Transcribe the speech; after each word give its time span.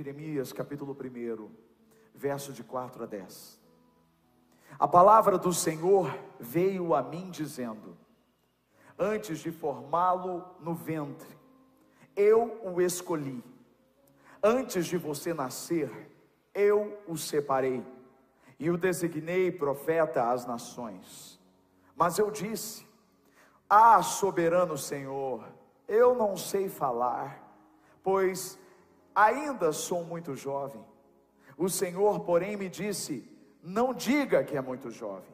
Jeremias, 0.00 0.50
capítulo 0.50 0.96
1, 0.98 1.50
verso 2.14 2.54
de 2.54 2.64
4 2.64 3.02
a 3.02 3.06
10. 3.06 3.60
A 4.78 4.88
palavra 4.88 5.36
do 5.36 5.52
Senhor 5.52 6.18
veio 6.38 6.94
a 6.94 7.02
mim 7.02 7.30
dizendo: 7.30 7.98
Antes 8.98 9.40
de 9.40 9.52
formá-lo 9.52 10.42
no 10.58 10.74
ventre, 10.74 11.28
eu 12.16 12.58
o 12.64 12.80
escolhi. 12.80 13.44
Antes 14.42 14.86
de 14.86 14.96
você 14.96 15.34
nascer, 15.34 16.10
eu 16.54 16.98
o 17.06 17.18
separei 17.18 17.84
e 18.58 18.70
o 18.70 18.78
designei 18.78 19.52
profeta 19.52 20.30
às 20.30 20.46
nações. 20.46 21.38
Mas 21.94 22.18
eu 22.18 22.30
disse: 22.30 22.86
Ah, 23.68 24.02
soberano 24.02 24.78
Senhor, 24.78 25.46
eu 25.86 26.14
não 26.14 26.38
sei 26.38 26.70
falar, 26.70 27.54
pois 28.02 28.58
ainda 29.14 29.72
sou 29.72 30.04
muito 30.04 30.34
jovem. 30.34 30.84
O 31.56 31.68
Senhor, 31.68 32.20
porém, 32.20 32.56
me 32.56 32.68
disse: 32.68 33.28
Não 33.62 33.92
diga 33.92 34.42
que 34.42 34.56
é 34.56 34.60
muito 34.60 34.90
jovem. 34.90 35.30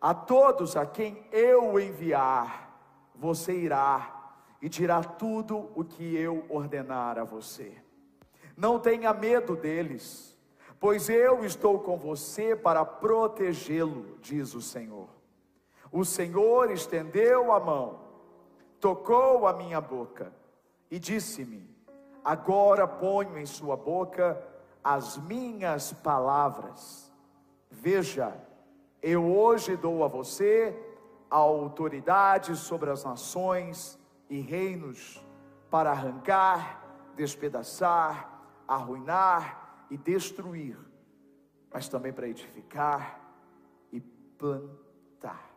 A 0.00 0.14
todos 0.14 0.76
a 0.76 0.86
quem 0.86 1.26
eu 1.32 1.78
enviar, 1.80 2.68
você 3.14 3.52
irá 3.52 4.32
e 4.62 4.68
dirá 4.68 5.02
tudo 5.02 5.70
o 5.74 5.84
que 5.84 6.16
eu 6.16 6.44
ordenar 6.48 7.18
a 7.18 7.24
você. 7.24 7.72
Não 8.56 8.78
tenha 8.78 9.12
medo 9.12 9.56
deles, 9.56 10.36
pois 10.78 11.08
eu 11.08 11.44
estou 11.44 11.80
com 11.80 11.96
você 11.96 12.54
para 12.54 12.84
protegê-lo, 12.84 14.18
diz 14.20 14.54
o 14.54 14.62
Senhor. 14.62 15.08
O 15.90 16.04
Senhor 16.04 16.70
estendeu 16.70 17.52
a 17.52 17.58
mão, 17.58 18.00
tocou 18.78 19.46
a 19.46 19.52
minha 19.52 19.80
boca 19.80 20.32
e 20.90 20.98
disse-me: 20.98 21.77
Agora 22.28 22.86
ponho 22.86 23.38
em 23.38 23.46
sua 23.46 23.74
boca 23.74 24.38
as 24.84 25.16
minhas 25.16 25.94
palavras. 25.94 27.10
Veja, 27.70 28.36
eu 29.00 29.24
hoje 29.34 29.78
dou 29.78 30.04
a 30.04 30.08
você 30.08 30.78
a 31.30 31.36
autoridade 31.36 32.54
sobre 32.54 32.90
as 32.90 33.02
nações 33.02 33.98
e 34.28 34.40
reinos 34.40 35.26
para 35.70 35.90
arrancar, 35.90 36.84
despedaçar, 37.16 38.42
arruinar 38.68 39.86
e 39.90 39.96
destruir, 39.96 40.78
mas 41.72 41.88
também 41.88 42.12
para 42.12 42.28
edificar 42.28 43.22
e 43.90 44.02
plantar. 44.02 45.50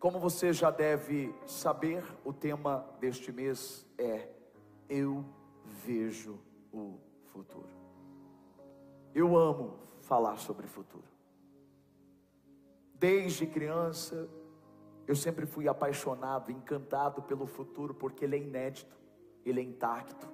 Como 0.00 0.18
você 0.18 0.52
já 0.52 0.72
deve 0.72 1.32
saber, 1.46 2.02
o 2.24 2.32
tema 2.32 2.84
deste 2.98 3.30
mês 3.30 3.86
é 3.96 4.41
Eu 4.94 5.24
vejo 5.64 6.38
o 6.70 6.98
futuro. 7.32 7.70
Eu 9.14 9.38
amo 9.38 9.78
falar 10.02 10.36
sobre 10.36 10.66
futuro. 10.66 11.08
Desde 12.92 13.46
criança, 13.46 14.28
eu 15.06 15.16
sempre 15.16 15.46
fui 15.46 15.66
apaixonado, 15.66 16.52
encantado 16.52 17.22
pelo 17.22 17.46
futuro, 17.46 17.94
porque 17.94 18.26
ele 18.26 18.36
é 18.36 18.40
inédito, 18.40 18.94
ele 19.46 19.60
é 19.60 19.64
intacto. 19.64 20.28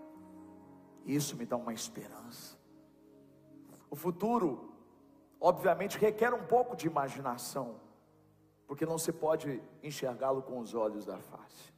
Isso 1.07 1.37
me 1.37 1.47
dá 1.47 1.57
uma 1.57 1.73
esperança. 1.73 2.59
O 3.89 3.95
futuro, 3.95 4.73
obviamente, 5.41 5.97
requer 5.97 6.35
um 6.35 6.45
pouco 6.45 6.75
de 6.75 6.89
imaginação, 6.89 7.77
porque 8.67 8.85
não 8.85 8.99
se 8.99 9.13
pode 9.13 9.63
enxergá-lo 9.85 10.43
com 10.43 10.59
os 10.59 10.75
olhos 10.75 11.07
da 11.07 11.19
face. 11.21 11.78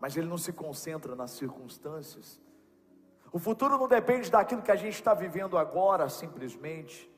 Mas 0.00 0.16
ele 0.16 0.26
não 0.26 0.38
se 0.38 0.52
concentra 0.52 1.14
nas 1.14 1.32
circunstâncias. 1.32 2.40
O 3.32 3.38
futuro 3.38 3.78
não 3.78 3.88
depende 3.88 4.30
daquilo 4.30 4.62
que 4.62 4.70
a 4.70 4.76
gente 4.76 4.94
está 4.94 5.14
vivendo 5.14 5.58
agora, 5.58 6.08
simplesmente. 6.08 7.10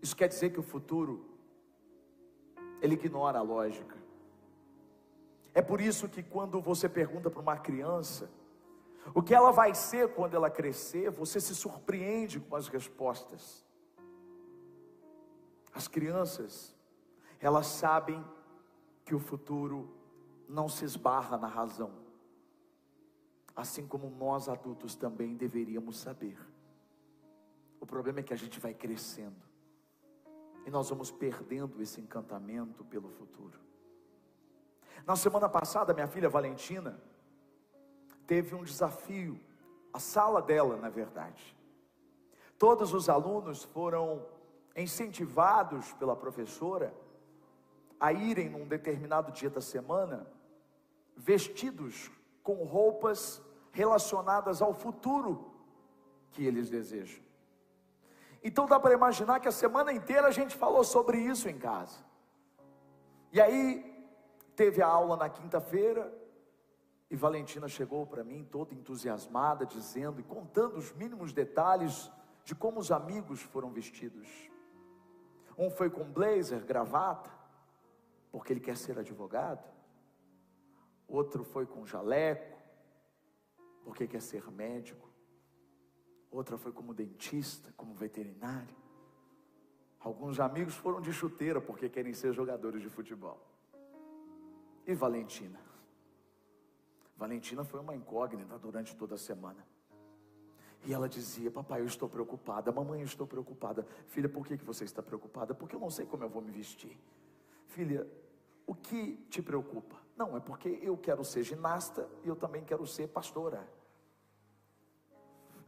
Isso 0.00 0.16
quer 0.16 0.28
dizer 0.28 0.50
que 0.50 0.60
o 0.60 0.62
futuro 0.62 1.24
ele 2.80 2.94
ignora 2.94 3.38
a 3.38 3.42
lógica. 3.42 3.96
É 5.54 5.62
por 5.62 5.80
isso 5.80 6.08
que 6.08 6.22
quando 6.22 6.60
você 6.60 6.88
pergunta 6.88 7.30
para 7.30 7.40
uma 7.40 7.56
criança 7.56 8.30
o 9.14 9.22
que 9.22 9.34
ela 9.34 9.50
vai 9.50 9.74
ser 9.74 10.08
quando 10.14 10.34
ela 10.34 10.50
crescer, 10.50 11.10
você 11.10 11.40
se 11.40 11.54
surpreende 11.54 12.38
com 12.40 12.56
as 12.56 12.68
respostas. 12.68 13.64
As 15.72 15.88
crianças, 15.88 16.74
elas 17.40 17.66
sabem 17.66 18.24
que 19.04 19.14
o 19.14 19.18
futuro 19.18 19.90
não 20.48 20.68
se 20.68 20.84
esbarra 20.84 21.36
na 21.36 21.46
razão, 21.46 21.92
assim 23.54 23.86
como 23.86 24.08
nós 24.08 24.48
adultos 24.48 24.94
também 24.96 25.36
deveríamos 25.36 25.98
saber. 25.98 26.38
O 27.80 27.86
problema 27.86 28.20
é 28.20 28.22
que 28.22 28.32
a 28.32 28.36
gente 28.36 28.58
vai 28.58 28.72
crescendo 28.72 29.46
e 30.66 30.70
nós 30.70 30.88
vamos 30.88 31.10
perdendo 31.10 31.80
esse 31.82 32.00
encantamento 32.00 32.84
pelo 32.84 33.08
futuro. 33.10 33.58
Na 35.06 35.16
semana 35.16 35.48
passada, 35.48 35.94
minha 35.94 36.08
filha 36.08 36.28
Valentina 36.28 37.00
teve 38.26 38.54
um 38.54 38.64
desafio, 38.64 39.40
a 39.92 39.98
sala 39.98 40.42
dela, 40.42 40.76
na 40.76 40.88
verdade. 40.88 41.56
Todos 42.58 42.92
os 42.92 43.08
alunos 43.08 43.64
foram 43.64 44.26
incentivados 44.76 45.92
pela 45.94 46.16
professora 46.16 46.92
a 48.00 48.12
irem 48.12 48.48
num 48.48 48.66
determinado 48.66 49.32
dia 49.32 49.50
da 49.50 49.60
semana 49.60 50.26
vestidos 51.18 52.10
com 52.42 52.64
roupas 52.64 53.42
relacionadas 53.72 54.62
ao 54.62 54.72
futuro 54.72 55.52
que 56.30 56.46
eles 56.46 56.70
desejam. 56.70 57.22
Então 58.42 58.66
dá 58.66 58.78
para 58.78 58.94
imaginar 58.94 59.40
que 59.40 59.48
a 59.48 59.52
semana 59.52 59.92
inteira 59.92 60.28
a 60.28 60.30
gente 60.30 60.56
falou 60.56 60.84
sobre 60.84 61.18
isso 61.18 61.48
em 61.48 61.58
casa. 61.58 61.98
E 63.32 63.40
aí 63.40 63.84
teve 64.54 64.80
a 64.80 64.86
aula 64.86 65.16
na 65.16 65.28
quinta-feira 65.28 66.10
e 67.10 67.16
Valentina 67.16 67.68
chegou 67.68 68.06
para 68.06 68.22
mim 68.22 68.46
toda 68.50 68.74
entusiasmada, 68.74 69.66
dizendo 69.66 70.20
e 70.20 70.22
contando 70.22 70.76
os 70.76 70.92
mínimos 70.92 71.32
detalhes 71.32 72.10
de 72.44 72.54
como 72.54 72.78
os 72.78 72.92
amigos 72.92 73.42
foram 73.42 73.70
vestidos. 73.70 74.28
Um 75.56 75.70
foi 75.70 75.90
com 75.90 76.04
blazer, 76.04 76.64
gravata, 76.64 77.30
porque 78.30 78.52
ele 78.52 78.60
quer 78.60 78.76
ser 78.76 78.98
advogado. 78.98 79.77
Outro 81.08 81.42
foi 81.42 81.66
com 81.66 81.86
jaleco, 81.86 82.56
porque 83.82 84.06
quer 84.06 84.22
ser 84.22 84.48
médico 84.50 85.08
outra 86.30 86.56
foi 86.56 86.72
como 86.72 86.94
dentista, 86.94 87.72
como 87.76 87.94
veterinário. 87.94 88.76
Alguns 90.00 90.38
amigos 90.38 90.74
foram 90.74 91.00
de 91.00 91.12
chuteira 91.12 91.60
porque 91.60 91.88
querem 91.88 92.14
ser 92.14 92.32
jogadores 92.32 92.80
de 92.82 92.88
futebol. 92.88 93.44
E 94.86 94.94
Valentina? 94.94 95.58
Valentina 97.16 97.64
foi 97.64 97.80
uma 97.80 97.96
incógnita 97.96 98.56
durante 98.58 98.96
toda 98.96 99.16
a 99.16 99.18
semana. 99.18 99.66
E 100.86 100.92
ela 100.92 101.08
dizia: 101.08 101.50
Papai, 101.50 101.80
eu 101.80 101.86
estou 101.86 102.08
preocupada. 102.08 102.70
Mamãe, 102.70 103.00
eu 103.00 103.06
estou 103.06 103.26
preocupada. 103.26 103.84
Filha, 104.06 104.28
por 104.28 104.46
que, 104.46 104.56
você 104.56 104.84
está 104.84 105.02
preocupada? 105.02 105.52
Porque 105.52 105.74
eu 105.74 105.80
não 105.80 105.90
sei 105.90 106.06
como 106.06 106.22
eu 106.22 106.28
vou 106.28 106.40
me 106.40 106.52
vestir. 106.52 106.96
Filha, 107.66 108.06
o 108.66 108.74
que 108.74 109.16
te 109.28 109.42
preocupa? 109.42 109.96
Não, 110.18 110.36
é 110.36 110.40
porque 110.40 110.80
eu 110.82 110.98
quero 110.98 111.24
ser 111.24 111.44
ginasta 111.44 112.10
e 112.24 112.28
eu 112.28 112.34
também 112.34 112.64
quero 112.64 112.84
ser 112.84 113.06
pastora. 113.06 113.64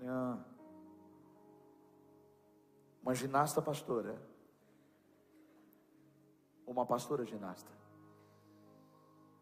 Ah, 0.04 0.36
uma 3.00 3.14
ginasta 3.14 3.62
pastora. 3.62 4.20
Uma 6.66 6.84
pastora 6.84 7.24
ginasta. 7.24 7.70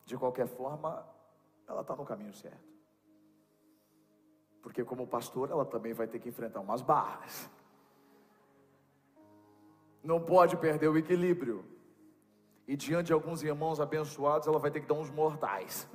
De 0.04 0.14
qualquer 0.14 0.46
forma, 0.46 1.08
ela 1.66 1.80
está 1.80 1.96
no 1.96 2.04
caminho 2.04 2.34
certo. 2.34 2.68
Porque, 4.60 4.84
como 4.84 5.06
pastora, 5.06 5.52
ela 5.52 5.64
também 5.64 5.94
vai 5.94 6.06
ter 6.06 6.18
que 6.18 6.28
enfrentar 6.28 6.60
umas 6.60 6.82
barras. 6.82 7.48
Não 10.02 10.22
pode 10.22 10.54
perder 10.58 10.88
o 10.88 10.98
equilíbrio. 10.98 11.77
E 12.68 12.76
diante 12.76 13.06
de 13.06 13.12
alguns 13.12 13.42
irmãos 13.42 13.80
abençoados, 13.80 14.46
ela 14.46 14.60
vai 14.60 14.70
ter 14.70 14.80
que 14.80 14.86
dar 14.86 14.94
uns 14.94 15.10
mortais. 15.10 15.88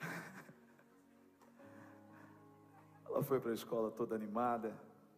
Ela 3.04 3.22
foi 3.22 3.38
para 3.40 3.50
a 3.50 3.54
escola 3.54 3.90
toda 3.90 4.14
animada 4.14 4.72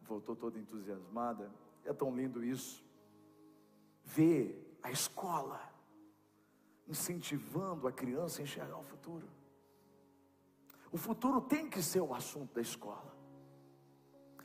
voltou 0.09 0.35
toda 0.35 0.57
entusiasmada. 0.57 1.51
É 1.85 1.93
tão 1.93 2.13
lindo 2.13 2.43
isso. 2.43 2.83
Ver 4.03 4.77
a 4.81 4.89
escola 4.89 5.61
incentivando 6.87 7.87
a 7.87 7.91
criança 7.91 8.41
a 8.41 8.43
enxergar 8.43 8.77
o 8.79 8.83
futuro. 8.83 9.27
O 10.91 10.97
futuro 10.97 11.39
tem 11.39 11.69
que 11.69 11.83
ser 11.83 12.01
o 12.01 12.15
assunto 12.15 12.55
da 12.55 12.61
escola. 12.61 13.15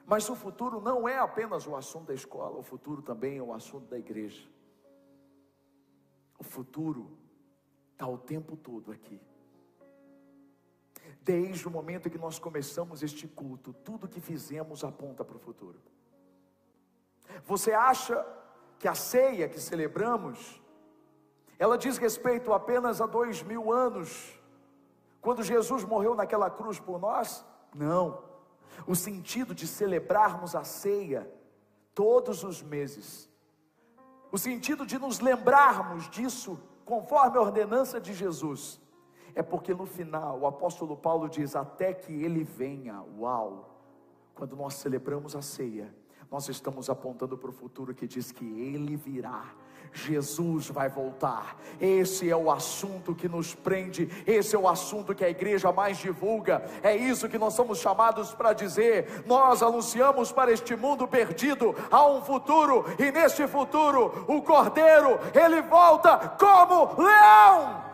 Mas 0.04 0.28
o 0.28 0.36
futuro 0.36 0.82
não 0.82 1.08
é 1.08 1.18
apenas 1.18 1.66
o 1.66 1.74
assunto 1.74 2.08
da 2.08 2.14
escola, 2.14 2.58
o 2.58 2.62
futuro 2.62 3.00
também 3.00 3.38
é 3.38 3.42
o 3.42 3.54
assunto 3.54 3.88
da 3.88 3.98
igreja. 3.98 4.46
O 6.38 6.44
futuro 6.44 7.16
está 7.92 8.06
o 8.06 8.18
tempo 8.18 8.56
todo 8.56 8.92
aqui. 8.92 9.20
Desde 11.20 11.66
o 11.66 11.70
momento 11.70 12.08
em 12.08 12.10
que 12.10 12.18
nós 12.18 12.38
começamos 12.38 13.02
este 13.02 13.26
culto, 13.26 13.72
tudo 13.72 14.08
que 14.08 14.20
fizemos 14.20 14.84
aponta 14.84 15.24
para 15.24 15.36
o 15.36 15.40
futuro. 15.40 15.80
Você 17.44 17.72
acha 17.72 18.24
que 18.78 18.88
a 18.88 18.94
ceia 18.94 19.48
que 19.48 19.60
celebramos, 19.60 20.60
ela 21.58 21.78
diz 21.78 21.96
respeito 21.96 22.52
apenas 22.52 23.00
a 23.00 23.06
dois 23.06 23.42
mil 23.42 23.72
anos, 23.72 24.38
quando 25.20 25.42
Jesus 25.42 25.84
morreu 25.84 26.14
naquela 26.14 26.50
cruz 26.50 26.78
por 26.78 27.00
nós? 27.00 27.44
Não. 27.74 28.22
O 28.86 28.94
sentido 28.94 29.54
de 29.54 29.66
celebrarmos 29.66 30.54
a 30.54 30.64
ceia 30.64 31.32
todos 31.94 32.44
os 32.44 32.60
meses, 32.60 33.30
o 34.34 34.38
sentido 34.38 34.84
de 34.84 34.98
nos 34.98 35.20
lembrarmos 35.20 36.10
disso, 36.10 36.60
conforme 36.84 37.38
a 37.38 37.40
ordenança 37.40 38.00
de 38.00 38.12
Jesus, 38.12 38.80
é 39.32 39.44
porque 39.44 39.72
no 39.72 39.86
final 39.86 40.40
o 40.40 40.46
apóstolo 40.48 40.96
Paulo 40.96 41.28
diz: 41.28 41.54
até 41.54 41.94
que 41.94 42.12
ele 42.12 42.42
venha, 42.42 43.00
uau, 43.16 43.78
quando 44.34 44.56
nós 44.56 44.74
celebramos 44.74 45.36
a 45.36 45.40
ceia, 45.40 45.94
nós 46.30 46.48
estamos 46.48 46.90
apontando 46.90 47.36
para 47.36 47.50
o 47.50 47.52
futuro 47.52 47.94
que 47.94 48.06
diz 48.06 48.32
que 48.32 48.44
ele 48.44 48.96
virá. 48.96 49.44
Jesus 49.94 50.68
vai 50.68 50.88
voltar. 50.88 51.56
Esse 51.80 52.28
é 52.28 52.36
o 52.36 52.50
assunto 52.50 53.14
que 53.14 53.28
nos 53.28 53.54
prende, 53.54 54.08
esse 54.26 54.56
é 54.56 54.58
o 54.58 54.68
assunto 54.68 55.14
que 55.14 55.24
a 55.24 55.30
igreja 55.30 55.72
mais 55.72 55.98
divulga. 55.98 56.64
É 56.82 56.96
isso 56.96 57.28
que 57.28 57.38
nós 57.38 57.54
somos 57.54 57.78
chamados 57.78 58.34
para 58.34 58.52
dizer. 58.52 59.24
Nós 59.24 59.62
anunciamos 59.62 60.32
para 60.32 60.52
este 60.52 60.74
mundo 60.74 61.06
perdido 61.06 61.74
há 61.90 62.06
um 62.06 62.20
futuro, 62.20 62.84
e 62.98 63.12
neste 63.12 63.46
futuro 63.46 64.24
o 64.26 64.42
Cordeiro, 64.42 65.18
ele 65.32 65.62
volta 65.62 66.18
como 66.38 67.00
leão. 67.00 67.84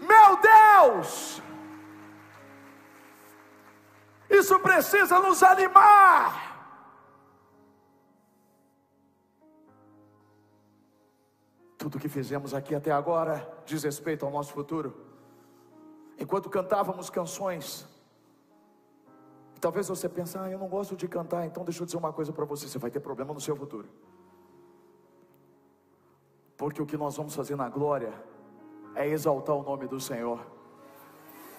Meu 0.00 0.38
Deus! 0.40 1.40
Isso 4.32 4.58
precisa 4.60 5.20
nos 5.20 5.42
animar. 5.42 6.50
Tudo 11.76 11.98
que 11.98 12.08
fizemos 12.08 12.54
aqui 12.54 12.74
até 12.74 12.90
agora 12.90 13.46
diz 13.66 13.82
respeito 13.82 14.24
ao 14.24 14.32
nosso 14.32 14.52
futuro. 14.52 14.96
Enquanto 16.18 16.48
cantávamos 16.48 17.10
canções, 17.10 17.86
talvez 19.60 19.88
você 19.88 20.08
pense, 20.08 20.38
ah, 20.38 20.48
eu 20.48 20.58
não 20.58 20.68
gosto 20.68 20.96
de 20.96 21.06
cantar, 21.06 21.44
então 21.44 21.62
deixa 21.62 21.82
eu 21.82 21.86
dizer 21.86 21.98
uma 21.98 22.12
coisa 22.12 22.32
para 22.32 22.46
você: 22.46 22.66
você 22.66 22.78
vai 22.78 22.90
ter 22.90 23.00
problema 23.00 23.34
no 23.34 23.40
seu 23.40 23.54
futuro. 23.54 23.88
Porque 26.56 26.80
o 26.80 26.86
que 26.86 26.96
nós 26.96 27.16
vamos 27.16 27.34
fazer 27.34 27.56
na 27.56 27.68
glória 27.68 28.14
é 28.94 29.06
exaltar 29.08 29.54
o 29.56 29.62
nome 29.62 29.86
do 29.86 30.00
Senhor 30.00 30.51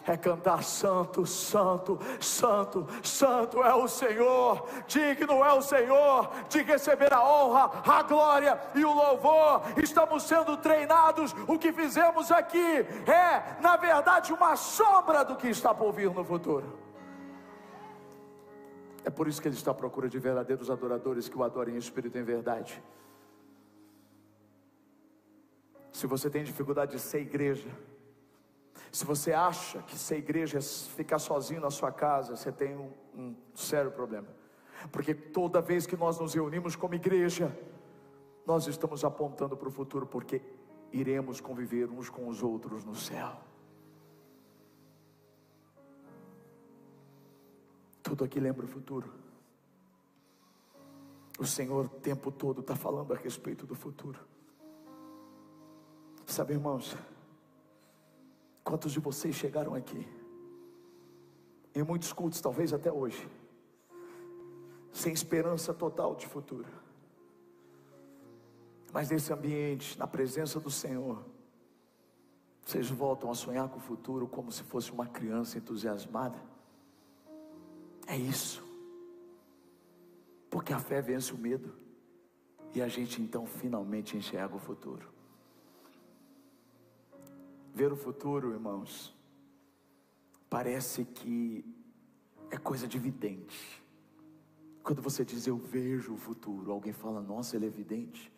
é 0.05 0.17
cantar 0.17 0.63
santo, 0.63 1.25
santo, 1.25 1.99
santo, 2.19 2.87
santo 3.03 3.63
é 3.63 3.73
o 3.73 3.87
Senhor, 3.87 4.67
digno 4.87 5.43
é 5.43 5.53
o 5.53 5.61
Senhor 5.61 6.29
de 6.49 6.61
receber 6.61 7.13
a 7.13 7.23
honra, 7.23 7.71
a 7.85 8.03
glória 8.03 8.59
e 8.75 8.83
o 8.83 8.93
louvor. 8.93 9.61
Estamos 9.81 10.23
sendo 10.23 10.57
treinados, 10.57 11.33
o 11.47 11.57
que 11.57 11.71
fizemos 11.71 12.31
aqui 12.31 12.59
é, 12.59 13.61
na 13.61 13.77
verdade, 13.77 14.33
uma 14.33 14.55
sombra 14.55 15.23
do 15.23 15.35
que 15.35 15.47
está 15.47 15.73
por 15.73 15.91
vir 15.93 16.11
no 16.11 16.23
futuro. 16.23 16.83
É 19.05 19.09
por 19.09 19.27
isso 19.27 19.41
que 19.41 19.47
ele 19.47 19.55
está 19.55 19.71
à 19.71 19.73
procura 19.73 20.07
de 20.07 20.17
verdadeiros 20.17 20.69
adoradores 20.69 21.27
que 21.27 21.37
o 21.37 21.43
adorem 21.43 21.75
em 21.75 21.77
espírito 21.77 22.17
e 22.17 22.21
em 22.21 22.23
verdade. 22.23 22.81
Se 25.91 26.07
você 26.07 26.29
tem 26.29 26.43
dificuldade 26.43 26.93
de 26.93 26.99
ser 26.99 27.19
igreja, 27.19 27.69
se 28.93 29.05
você 29.05 29.33
acha 29.33 29.81
que 29.81 29.97
ser 29.97 30.17
igreja 30.17 30.59
é 30.59 30.61
ficar 30.61 31.17
sozinho 31.17 31.59
na 31.59 31.71
sua 31.71 31.91
casa, 31.91 32.35
você 32.35 32.51
tem 32.51 32.77
um, 32.77 32.91
um 33.15 33.35
sério 33.55 33.89
problema. 33.89 34.27
Porque 34.91 35.15
toda 35.15 35.59
vez 35.59 35.87
que 35.87 35.97
nós 35.97 36.19
nos 36.19 36.35
reunimos 36.35 36.75
como 36.75 36.93
igreja, 36.93 37.51
nós 38.45 38.67
estamos 38.67 39.03
apontando 39.03 39.57
para 39.57 39.67
o 39.67 39.71
futuro, 39.71 40.05
porque 40.05 40.43
iremos 40.91 41.41
conviver 41.41 41.89
uns 41.89 42.07
com 42.07 42.27
os 42.27 42.43
outros 42.43 42.85
no 42.85 42.93
céu. 42.93 43.35
Tudo 48.03 48.23
aqui 48.23 48.39
lembra 48.39 48.63
o 48.63 48.69
futuro. 48.69 49.11
O 51.39 51.47
Senhor 51.47 51.85
o 51.85 51.89
tempo 51.89 52.31
todo 52.31 52.61
está 52.61 52.75
falando 52.75 53.11
a 53.11 53.17
respeito 53.17 53.65
do 53.65 53.73
futuro. 53.73 54.19
Sabe, 56.27 56.53
irmãos, 56.53 56.95
Quantos 58.63 58.91
de 58.91 58.99
vocês 58.99 59.35
chegaram 59.35 59.75
aqui? 59.75 60.07
Em 61.75 61.83
muitos 61.83 62.13
cultos, 62.13 62.39
talvez 62.39 62.71
até 62.71 62.91
hoje, 62.91 63.27
sem 64.91 65.11
esperança 65.11 65.73
total 65.73 66.15
de 66.15 66.27
futuro. 66.27 66.69
Mas 68.93 69.09
nesse 69.09 69.33
ambiente, 69.33 69.97
na 69.97 70.05
presença 70.05 70.59
do 70.59 70.69
Senhor, 70.69 71.25
vocês 72.63 72.89
voltam 72.89 73.29
a 73.29 73.35
sonhar 73.35 73.67
com 73.67 73.77
o 73.77 73.81
futuro 73.81 74.27
como 74.27 74.51
se 74.51 74.63
fosse 74.63 74.91
uma 74.91 75.07
criança 75.07 75.57
entusiasmada. 75.57 76.39
É 78.07 78.15
isso. 78.15 78.63
Porque 80.49 80.71
a 80.71 80.79
fé 80.79 81.01
vence 81.01 81.33
o 81.33 81.37
medo. 81.37 81.73
E 82.73 82.81
a 82.81 82.87
gente 82.87 83.21
então 83.21 83.45
finalmente 83.45 84.15
enxerga 84.15 84.55
o 84.55 84.59
futuro. 84.59 85.12
Ver 87.73 87.91
o 87.91 87.95
futuro, 87.95 88.51
irmãos, 88.51 89.17
parece 90.47 91.03
que 91.03 91.65
é 92.51 92.57
coisa 92.57 92.87
de 92.87 92.99
vidente. 92.99 93.83
Quando 94.83 95.01
você 95.01 95.25
diz 95.25 95.47
eu 95.47 95.57
vejo 95.57 96.13
o 96.13 96.17
futuro, 96.17 96.71
alguém 96.71 96.93
fala, 96.93 97.19
nossa, 97.19 97.55
ele 97.55 97.65
é 97.65 97.67
evidente. 97.67 98.31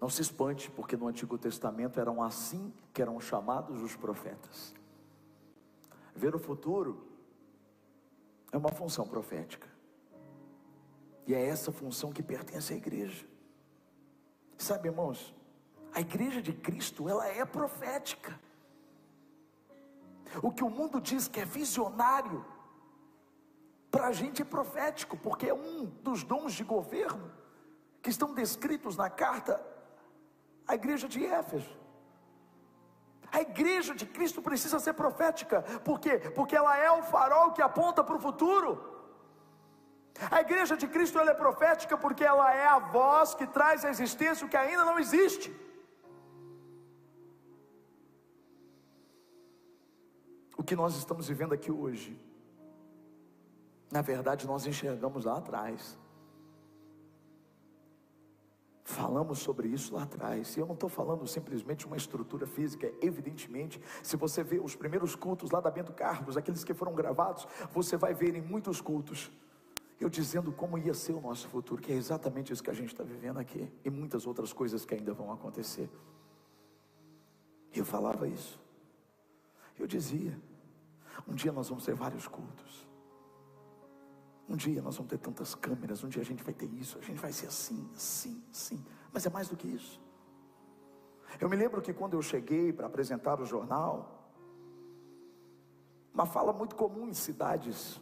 Não 0.00 0.08
se 0.08 0.20
espante, 0.20 0.68
porque 0.68 0.96
no 0.96 1.06
Antigo 1.06 1.38
Testamento 1.38 2.00
eram 2.00 2.20
assim 2.20 2.74
que 2.92 3.00
eram 3.00 3.20
chamados 3.20 3.80
os 3.80 3.94
profetas. 3.94 4.74
Ver 6.12 6.34
o 6.34 6.40
futuro 6.40 7.06
é 8.50 8.56
uma 8.56 8.72
função 8.72 9.06
profética. 9.06 9.68
E 11.24 11.34
é 11.34 11.46
essa 11.46 11.70
função 11.70 12.12
que 12.12 12.22
pertence 12.22 12.72
à 12.72 12.76
igreja. 12.76 13.24
Sabe, 14.58 14.88
irmãos, 14.88 15.35
a 15.96 16.00
igreja 16.00 16.42
de 16.42 16.52
Cristo, 16.52 17.08
ela 17.08 17.26
é 17.26 17.42
profética. 17.42 18.38
O 20.42 20.52
que 20.52 20.62
o 20.62 20.68
mundo 20.68 21.00
diz 21.00 21.26
que 21.26 21.40
é 21.40 21.44
visionário, 21.46 22.44
para 23.90 24.08
a 24.08 24.12
gente 24.12 24.42
é 24.42 24.44
profético, 24.44 25.16
porque 25.16 25.46
é 25.48 25.54
um 25.54 25.86
dos 25.86 26.22
dons 26.22 26.52
de 26.52 26.64
governo 26.64 27.32
que 28.02 28.10
estão 28.10 28.34
descritos 28.34 28.94
na 28.94 29.08
carta 29.08 29.58
à 30.68 30.74
igreja 30.74 31.08
de 31.08 31.24
Éfeso. 31.24 31.74
A 33.32 33.40
igreja 33.40 33.94
de 33.94 34.04
Cristo 34.04 34.42
precisa 34.42 34.78
ser 34.78 34.92
profética, 34.92 35.62
por 35.82 35.98
quê? 35.98 36.18
Porque 36.18 36.54
ela 36.54 36.76
é 36.76 36.90
o 36.90 37.04
farol 37.04 37.52
que 37.52 37.62
aponta 37.62 38.04
para 38.04 38.16
o 38.16 38.20
futuro. 38.20 38.70
A 40.30 40.42
igreja 40.42 40.76
de 40.76 40.86
Cristo 40.86 41.18
ela 41.18 41.30
é 41.30 41.34
profética 41.34 41.96
porque 41.96 42.22
ela 42.22 42.54
é 42.54 42.66
a 42.66 42.78
voz 42.78 43.34
que 43.34 43.46
traz 43.46 43.82
à 43.82 43.88
existência 43.88 44.46
o 44.46 44.50
que 44.50 44.58
ainda 44.58 44.84
não 44.84 44.98
existe. 44.98 45.64
Que 50.66 50.76
nós 50.76 50.96
estamos 50.96 51.28
vivendo 51.28 51.54
aqui 51.54 51.70
hoje, 51.72 52.18
na 53.90 54.02
verdade, 54.02 54.46
nós 54.46 54.66
enxergamos 54.66 55.24
lá 55.24 55.38
atrás. 55.38 55.98
Falamos 58.84 59.38
sobre 59.38 59.68
isso 59.68 59.94
lá 59.94 60.02
atrás. 60.02 60.56
E 60.56 60.60
eu 60.60 60.66
não 60.66 60.74
estou 60.74 60.88
falando 60.88 61.26
simplesmente 61.26 61.86
uma 61.86 61.96
estrutura 61.96 62.46
física. 62.46 62.92
Evidentemente, 63.00 63.80
se 64.02 64.16
você 64.16 64.42
vê 64.42 64.58
os 64.58 64.76
primeiros 64.76 65.14
cultos 65.14 65.50
lá 65.50 65.60
da 65.60 65.70
Bento 65.70 65.92
Carlos, 65.92 66.36
aqueles 66.36 66.64
que 66.64 66.74
foram 66.74 66.94
gravados, 66.94 67.46
você 67.72 67.96
vai 67.96 68.12
ver 68.12 68.34
em 68.34 68.42
muitos 68.42 68.80
cultos 68.80 69.30
eu 69.98 70.10
dizendo 70.10 70.52
como 70.52 70.76
ia 70.76 70.92
ser 70.92 71.14
o 71.14 71.20
nosso 71.20 71.48
futuro, 71.48 71.80
que 71.80 71.90
é 71.90 71.94
exatamente 71.94 72.52
isso 72.52 72.62
que 72.62 72.70
a 72.70 72.74
gente 72.74 72.92
está 72.92 73.02
vivendo 73.02 73.38
aqui, 73.38 73.70
e 73.84 73.90
muitas 73.90 74.26
outras 74.26 74.52
coisas 74.52 74.84
que 74.84 74.94
ainda 74.94 75.14
vão 75.14 75.32
acontecer. 75.32 75.88
Eu 77.74 77.84
falava 77.84 78.28
isso. 78.28 78.60
Eu 79.78 79.86
dizia: 79.86 80.38
um 81.26 81.34
dia 81.34 81.52
nós 81.52 81.68
vamos 81.68 81.84
ter 81.84 81.94
vários 81.94 82.26
cultos. 82.26 82.86
Um 84.48 84.56
dia 84.56 84.80
nós 84.80 84.96
vamos 84.96 85.10
ter 85.10 85.18
tantas 85.18 85.54
câmeras. 85.54 86.04
Um 86.04 86.08
dia 86.08 86.22
a 86.22 86.24
gente 86.24 86.42
vai 86.42 86.54
ter 86.54 86.66
isso. 86.66 86.98
A 86.98 87.02
gente 87.02 87.20
vai 87.20 87.32
ser 87.32 87.46
assim, 87.46 87.88
assim, 87.94 88.42
assim. 88.50 88.84
Mas 89.12 89.26
é 89.26 89.30
mais 89.30 89.48
do 89.48 89.56
que 89.56 89.66
isso. 89.66 90.00
Eu 91.40 91.48
me 91.48 91.56
lembro 91.56 91.82
que 91.82 91.92
quando 91.92 92.14
eu 92.14 92.22
cheguei 92.22 92.72
para 92.72 92.86
apresentar 92.86 93.40
o 93.40 93.44
jornal, 93.44 94.30
uma 96.14 96.26
fala 96.26 96.52
muito 96.52 96.76
comum 96.76 97.08
em 97.08 97.12
cidades. 97.12 98.00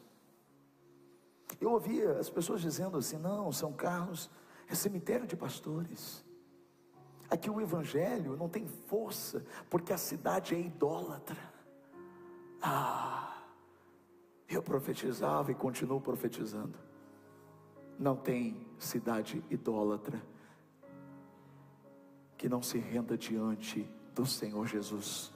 Eu 1.61 1.73
ouvia 1.73 2.18
as 2.18 2.28
pessoas 2.28 2.61
dizendo 2.61 2.99
assim: 2.99 3.16
não, 3.16 3.50
São 3.50 3.73
Carlos 3.73 4.30
é 4.68 4.75
cemitério 4.75 5.26
de 5.26 5.37
pastores. 5.37 6.25
Aqui 7.30 7.49
o 7.50 7.61
evangelho 7.61 8.37
não 8.37 8.49
tem 8.49 8.66
força, 8.66 9.44
porque 9.71 9.92
a 9.92 9.99
cidade 9.99 10.54
é 10.54 10.61
idólatra. 10.61 11.54
Ah, 12.66 13.35
eu 14.49 14.62
profetizava 14.62 15.52
e 15.52 15.54
continuo 15.54 16.00
profetizando. 16.00 16.78
Não 17.99 18.16
tem 18.16 18.66
cidade 18.78 19.44
idólatra 19.50 20.21
que 22.38 22.49
não 22.49 22.62
se 22.62 22.78
renda 22.78 23.18
diante 23.18 23.87
do 24.14 24.25
Senhor 24.25 24.66
Jesus. 24.66 25.30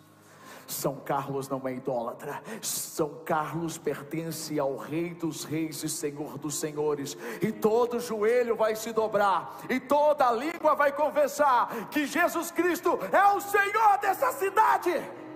São 0.67 0.97
Carlos 0.97 1.49
não 1.49 1.67
é 1.69 1.75
idólatra. 1.75 2.43
São 2.63 3.23
Carlos 3.27 3.77
pertence 3.77 4.59
ao 4.59 4.77
Rei 4.77 5.13
dos 5.13 5.45
Reis 5.45 5.83
e 5.83 5.89
Senhor 5.89 6.39
dos 6.39 6.55
Senhores. 6.55 7.15
E 7.43 7.53
todo 7.53 8.01
joelho 8.01 8.57
vai 8.57 8.75
se 8.75 8.93
dobrar, 8.93 9.59
e 9.69 9.79
toda 9.79 10.33
língua 10.33 10.75
vai 10.75 10.93
confessar 10.93 11.91
que 11.91 12.07
Jesus 12.07 12.51
Cristo 12.51 12.99
é 13.13 13.35
o 13.35 13.41
Senhor 13.41 13.99
dessa 14.01 14.33
cidade. 14.33 15.28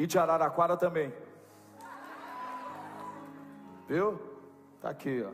E 0.00 0.06
de 0.06 0.18
Araraquara 0.18 0.78
também. 0.78 1.12
Viu? 3.86 4.18
Tá 4.80 4.88
aqui, 4.88 5.22
ó. 5.22 5.30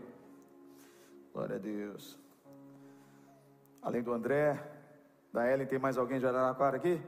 Glória 1.33 1.55
a 1.55 1.59
Deus. 1.61 2.19
Além 3.81 4.03
do 4.03 4.13
André, 4.13 4.61
da 5.33 5.49
Ellen, 5.49 5.69
tem 5.69 5.79
mais 5.79 5.97
alguém 5.97 6.19
de 6.19 6.27
Araraquara 6.27 6.79
aqui? 6.79 7.01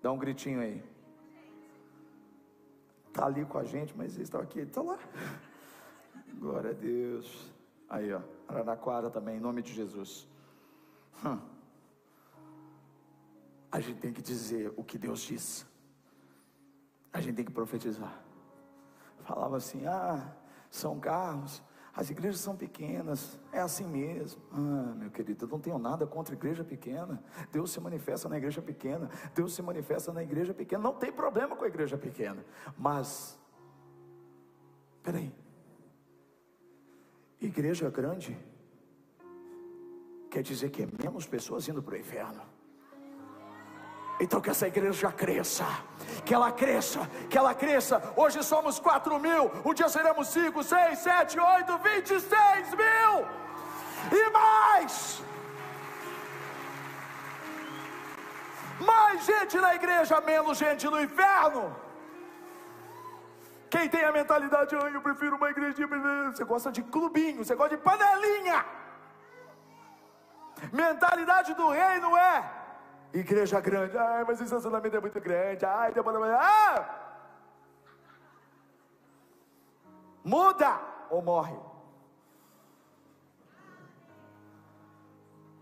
Dá 0.00 0.10
um 0.10 0.16
gritinho 0.16 0.62
aí. 0.62 0.82
Tá 3.12 3.26
ali 3.26 3.44
com 3.44 3.58
a 3.58 3.64
gente, 3.64 3.94
mas 3.94 4.14
eles 4.14 4.28
estão 4.28 4.40
aqui, 4.40 4.60
estão 4.60 4.86
lá. 4.86 4.98
Glória 6.38 6.70
a 6.70 6.72
Deus. 6.72 7.52
Aí, 7.86 8.14
ó, 8.14 8.22
Araraquara 8.48 9.10
também, 9.10 9.36
em 9.36 9.40
nome 9.40 9.60
de 9.60 9.74
Jesus. 9.74 10.26
Hum. 11.22 11.38
A 13.70 13.78
gente 13.78 14.00
tem 14.00 14.10
que 14.10 14.22
dizer 14.22 14.72
o 14.74 14.82
que 14.82 14.96
Deus 14.96 15.20
diz. 15.20 15.73
A 17.14 17.20
gente 17.20 17.36
tem 17.36 17.44
que 17.44 17.52
profetizar. 17.52 18.20
Falava 19.22 19.56
assim: 19.56 19.86
ah, 19.86 20.34
São 20.68 20.98
Carlos, 20.98 21.62
as 21.94 22.10
igrejas 22.10 22.40
são 22.40 22.56
pequenas, 22.56 23.38
é 23.52 23.60
assim 23.60 23.86
mesmo. 23.86 24.42
Ah, 24.52 24.94
meu 24.96 25.10
querido, 25.12 25.44
eu 25.44 25.48
não 25.48 25.60
tenho 25.60 25.78
nada 25.78 26.06
contra 26.08 26.34
igreja 26.34 26.64
pequena. 26.64 27.22
Deus 27.52 27.70
se 27.70 27.80
manifesta 27.80 28.28
na 28.28 28.36
igreja 28.36 28.60
pequena. 28.60 29.08
Deus 29.32 29.54
se 29.54 29.62
manifesta 29.62 30.12
na 30.12 30.24
igreja 30.24 30.52
pequena. 30.52 30.82
Não 30.82 30.94
tem 30.94 31.12
problema 31.12 31.54
com 31.54 31.64
a 31.64 31.68
igreja 31.68 31.96
pequena. 31.96 32.44
Mas, 32.76 33.38
peraí, 35.04 35.32
igreja 37.40 37.88
grande 37.90 38.36
quer 40.28 40.42
dizer 40.42 40.70
que 40.70 40.82
é 40.82 40.88
menos 41.00 41.26
pessoas 41.28 41.68
indo 41.68 41.80
para 41.80 41.94
o 41.94 41.96
inferno. 41.96 42.42
Então 44.20 44.40
que 44.40 44.50
essa 44.50 44.68
igreja 44.68 45.10
cresça, 45.10 45.66
que 46.24 46.32
ela 46.32 46.52
cresça, 46.52 47.00
que 47.28 47.36
ela 47.36 47.54
cresça. 47.54 48.00
Hoje 48.16 48.42
somos 48.42 48.78
4 48.78 49.18
mil, 49.18 49.50
um 49.64 49.74
dia 49.74 49.88
seremos 49.88 50.28
5, 50.28 50.62
6, 50.62 50.98
7, 50.98 51.40
8, 51.40 51.78
26 51.78 52.74
mil 52.74 53.26
e 54.12 54.30
mais. 54.30 55.22
Mais 58.80 59.24
gente 59.24 59.56
na 59.58 59.74
igreja, 59.74 60.20
menos 60.20 60.58
gente 60.58 60.86
no 60.86 61.00
inferno. 61.00 61.74
Quem 63.68 63.88
tem 63.88 64.04
a 64.04 64.12
mentalidade, 64.12 64.72
eu 64.74 65.00
prefiro 65.00 65.36
uma 65.36 65.50
igrejinha, 65.50 65.88
você 66.32 66.44
gosta 66.44 66.70
de 66.70 66.82
clubinho, 66.82 67.44
você 67.44 67.56
gosta 67.56 67.76
de 67.76 67.82
panelinha. 67.82 68.64
Mentalidade 70.72 71.54
do 71.54 71.68
reino 71.68 72.16
é 72.16 72.63
Igreja 73.14 73.60
grande, 73.60 73.96
ai, 73.96 74.24
mas 74.24 74.40
o 74.40 74.44
estacionamento 74.44 74.96
é 74.96 75.00
muito 75.00 75.20
grande, 75.20 75.64
ai, 75.64 75.92
demora 75.92 76.18
mais. 76.18 76.32
Ah! 76.32 77.00
Muda 80.24 80.80
ou 81.08 81.22
morre. 81.22 81.56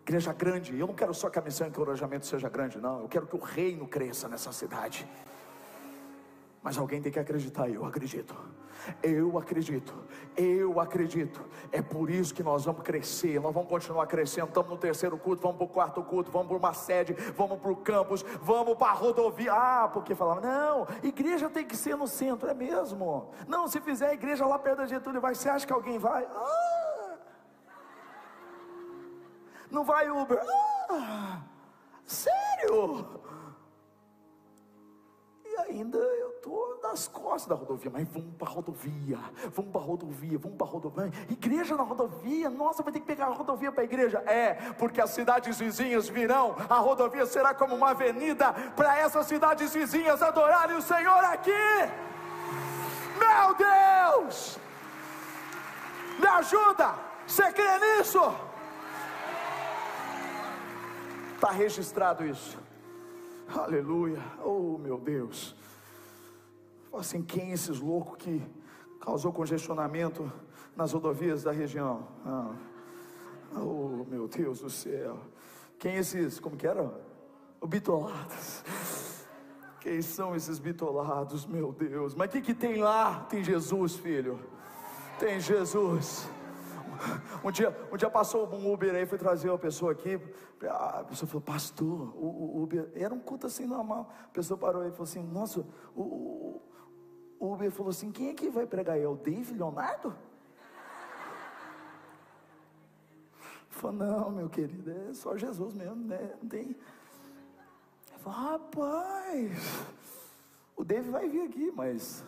Igreja 0.00 0.32
grande, 0.32 0.78
eu 0.78 0.86
não 0.86 0.94
quero 0.94 1.12
só 1.12 1.28
que 1.28 1.38
a 1.38 1.42
missão 1.42 1.66
e 1.66 1.70
encorajamento 1.70 2.24
seja 2.24 2.48
grande, 2.48 2.78
não. 2.78 3.02
Eu 3.02 3.08
quero 3.08 3.26
que 3.26 3.36
o 3.36 3.38
reino 3.38 3.86
cresça 3.86 4.30
nessa 4.30 4.50
cidade. 4.50 5.06
Mas 6.62 6.78
alguém 6.78 7.02
tem 7.02 7.10
que 7.10 7.18
acreditar, 7.18 7.68
eu 7.68 7.84
acredito. 7.84 8.36
Eu 9.02 9.38
acredito, 9.38 9.94
eu 10.36 10.80
acredito. 10.80 11.44
É 11.70 11.80
por 11.80 12.10
isso 12.10 12.34
que 12.34 12.42
nós 12.42 12.64
vamos 12.64 12.82
crescer, 12.82 13.40
nós 13.40 13.54
vamos 13.54 13.68
continuar 13.68 14.06
crescendo. 14.06 14.48
Estamos 14.48 14.70
no 14.70 14.76
terceiro 14.76 15.16
culto, 15.16 15.42
vamos 15.42 15.56
para 15.56 15.66
o 15.66 15.68
quarto 15.68 16.02
culto, 16.02 16.30
vamos 16.32 16.48
para 16.48 16.56
uma 16.56 16.72
sede, 16.72 17.12
vamos 17.36 17.60
para 17.60 17.70
o 17.70 17.76
campus, 17.76 18.24
vamos 18.40 18.76
para 18.76 18.88
a 18.88 18.94
rodovia. 18.94 19.52
Ah, 19.52 19.88
porque 19.92 20.14
falava, 20.14 20.40
não, 20.40 20.86
igreja 21.02 21.48
tem 21.48 21.64
que 21.64 21.76
ser 21.76 21.96
no 21.96 22.08
centro, 22.08 22.48
é 22.48 22.54
mesmo. 22.54 23.30
Não, 23.46 23.68
se 23.68 23.80
fizer 23.80 24.08
a 24.08 24.14
igreja 24.14 24.44
lá 24.46 24.58
perto 24.58 24.78
da 24.78 24.86
Getúlio, 24.86 25.20
vai, 25.20 25.34
você 25.34 25.48
acha 25.48 25.66
que 25.66 25.72
alguém 25.72 25.98
vai? 25.98 26.24
Ah, 26.24 27.18
não 29.70 29.84
vai 29.84 30.10
Uber? 30.10 30.40
Ah, 30.90 31.40
sério? 32.04 33.06
E 35.44 35.56
ainda 35.56 35.98
nas 36.92 37.08
costas 37.08 37.46
da 37.46 37.54
rodovia, 37.54 37.90
mas 37.90 38.06
vamos 38.08 38.34
para 38.36 38.46
a 38.46 38.50
rodovia, 38.50 39.18
vamos 39.54 39.72
para 39.72 39.80
a 39.80 39.84
rodovia, 39.84 40.38
vamos 40.38 40.58
para 40.58 40.66
a 40.66 40.70
rodovia. 40.70 41.12
Igreja 41.30 41.74
na 41.74 41.82
rodovia, 41.82 42.50
nossa, 42.50 42.82
vai 42.82 42.92
ter 42.92 43.00
que 43.00 43.06
pegar 43.06 43.26
a 43.26 43.30
rodovia 43.30 43.72
para 43.72 43.80
a 43.80 43.84
igreja. 43.84 44.18
É, 44.26 44.54
porque 44.78 45.00
as 45.00 45.10
cidades 45.10 45.58
vizinhas 45.58 46.08
virão, 46.08 46.54
a 46.68 46.76
rodovia 46.76 47.24
será 47.24 47.54
como 47.54 47.74
uma 47.74 47.90
avenida 47.90 48.52
para 48.76 48.98
essas 48.98 49.26
cidades 49.26 49.72
vizinhas 49.72 50.22
adorarem 50.22 50.76
o 50.76 50.82
Senhor 50.82 51.24
aqui. 51.24 51.50
Meu 53.18 53.54
Deus! 53.54 54.58
Me 56.18 56.26
ajuda! 56.26 56.94
Você 57.26 57.50
crê 57.52 57.78
nisso? 57.78 58.20
Está 61.36 61.50
registrado 61.50 62.26
isso. 62.26 62.58
Aleluia. 63.48 64.20
Oh, 64.44 64.76
meu 64.76 64.98
Deus. 64.98 65.56
Assim, 66.92 67.22
quem 67.22 67.52
esses 67.52 67.80
loucos 67.80 68.16
que 68.18 68.42
causou 69.00 69.32
congestionamento 69.32 70.30
nas 70.76 70.92
rodovias 70.92 71.42
da 71.42 71.50
região? 71.50 72.06
Ah. 72.24 72.54
Oh, 73.56 74.04
meu 74.08 74.28
Deus 74.28 74.60
do 74.60 74.70
céu. 74.70 75.18
Quem 75.78 75.96
esses, 75.96 76.38
como 76.38 76.56
que 76.56 76.66
eram? 76.66 76.94
O 77.60 77.66
bitolados. 77.66 78.62
Quem 79.80 80.00
são 80.00 80.36
esses 80.36 80.58
bitolados, 80.58 81.44
meu 81.46 81.72
Deus? 81.72 82.14
Mas 82.14 82.28
o 82.28 82.32
que, 82.32 82.40
que 82.40 82.54
tem 82.54 82.76
lá? 82.76 83.26
Tem 83.28 83.42
Jesus, 83.42 83.96
filho. 83.96 84.38
Tem 85.18 85.40
Jesus. 85.40 86.28
Um 87.42 87.50
dia, 87.50 87.76
um 87.90 87.96
dia 87.96 88.08
passou 88.08 88.46
um 88.54 88.72
Uber 88.72 88.94
aí, 88.94 89.04
foi 89.06 89.18
trazer 89.18 89.48
uma 89.48 89.58
pessoa 89.58 89.90
aqui. 89.90 90.20
A 90.68 91.04
pessoa 91.04 91.28
falou, 91.28 91.42
pastor, 91.42 92.14
o, 92.16 92.58
o 92.58 92.62
Uber. 92.62 92.92
Era 92.94 93.12
um 93.12 93.18
culto 93.18 93.48
assim 93.48 93.66
normal. 93.66 94.08
A 94.26 94.28
pessoa 94.28 94.56
parou 94.56 94.86
e 94.86 94.90
falou 94.90 95.02
assim: 95.04 95.22
Nossa, 95.24 95.66
o 95.96 96.60
Uber 97.44 97.70
falou 97.72 97.90
assim: 97.90 98.12
Quem 98.12 98.30
é 98.30 98.34
que 98.34 98.48
vai 98.48 98.66
pregar? 98.66 98.98
É 98.98 99.06
o 99.06 99.16
Dave 99.16 99.52
Leonardo? 99.54 100.14
Falou, 103.68 103.96
não, 103.96 104.30
meu 104.30 104.48
querido, 104.48 104.92
é 104.92 105.14
só 105.14 105.36
Jesus 105.36 105.74
mesmo, 105.74 106.06
né? 106.06 106.36
Não 106.40 106.48
tem. 106.48 106.76
Falou, 108.18 108.38
rapaz, 108.38 109.84
o 110.76 110.84
Dave 110.84 111.10
vai 111.10 111.28
vir 111.28 111.42
aqui, 111.48 111.72
mas 111.74 112.22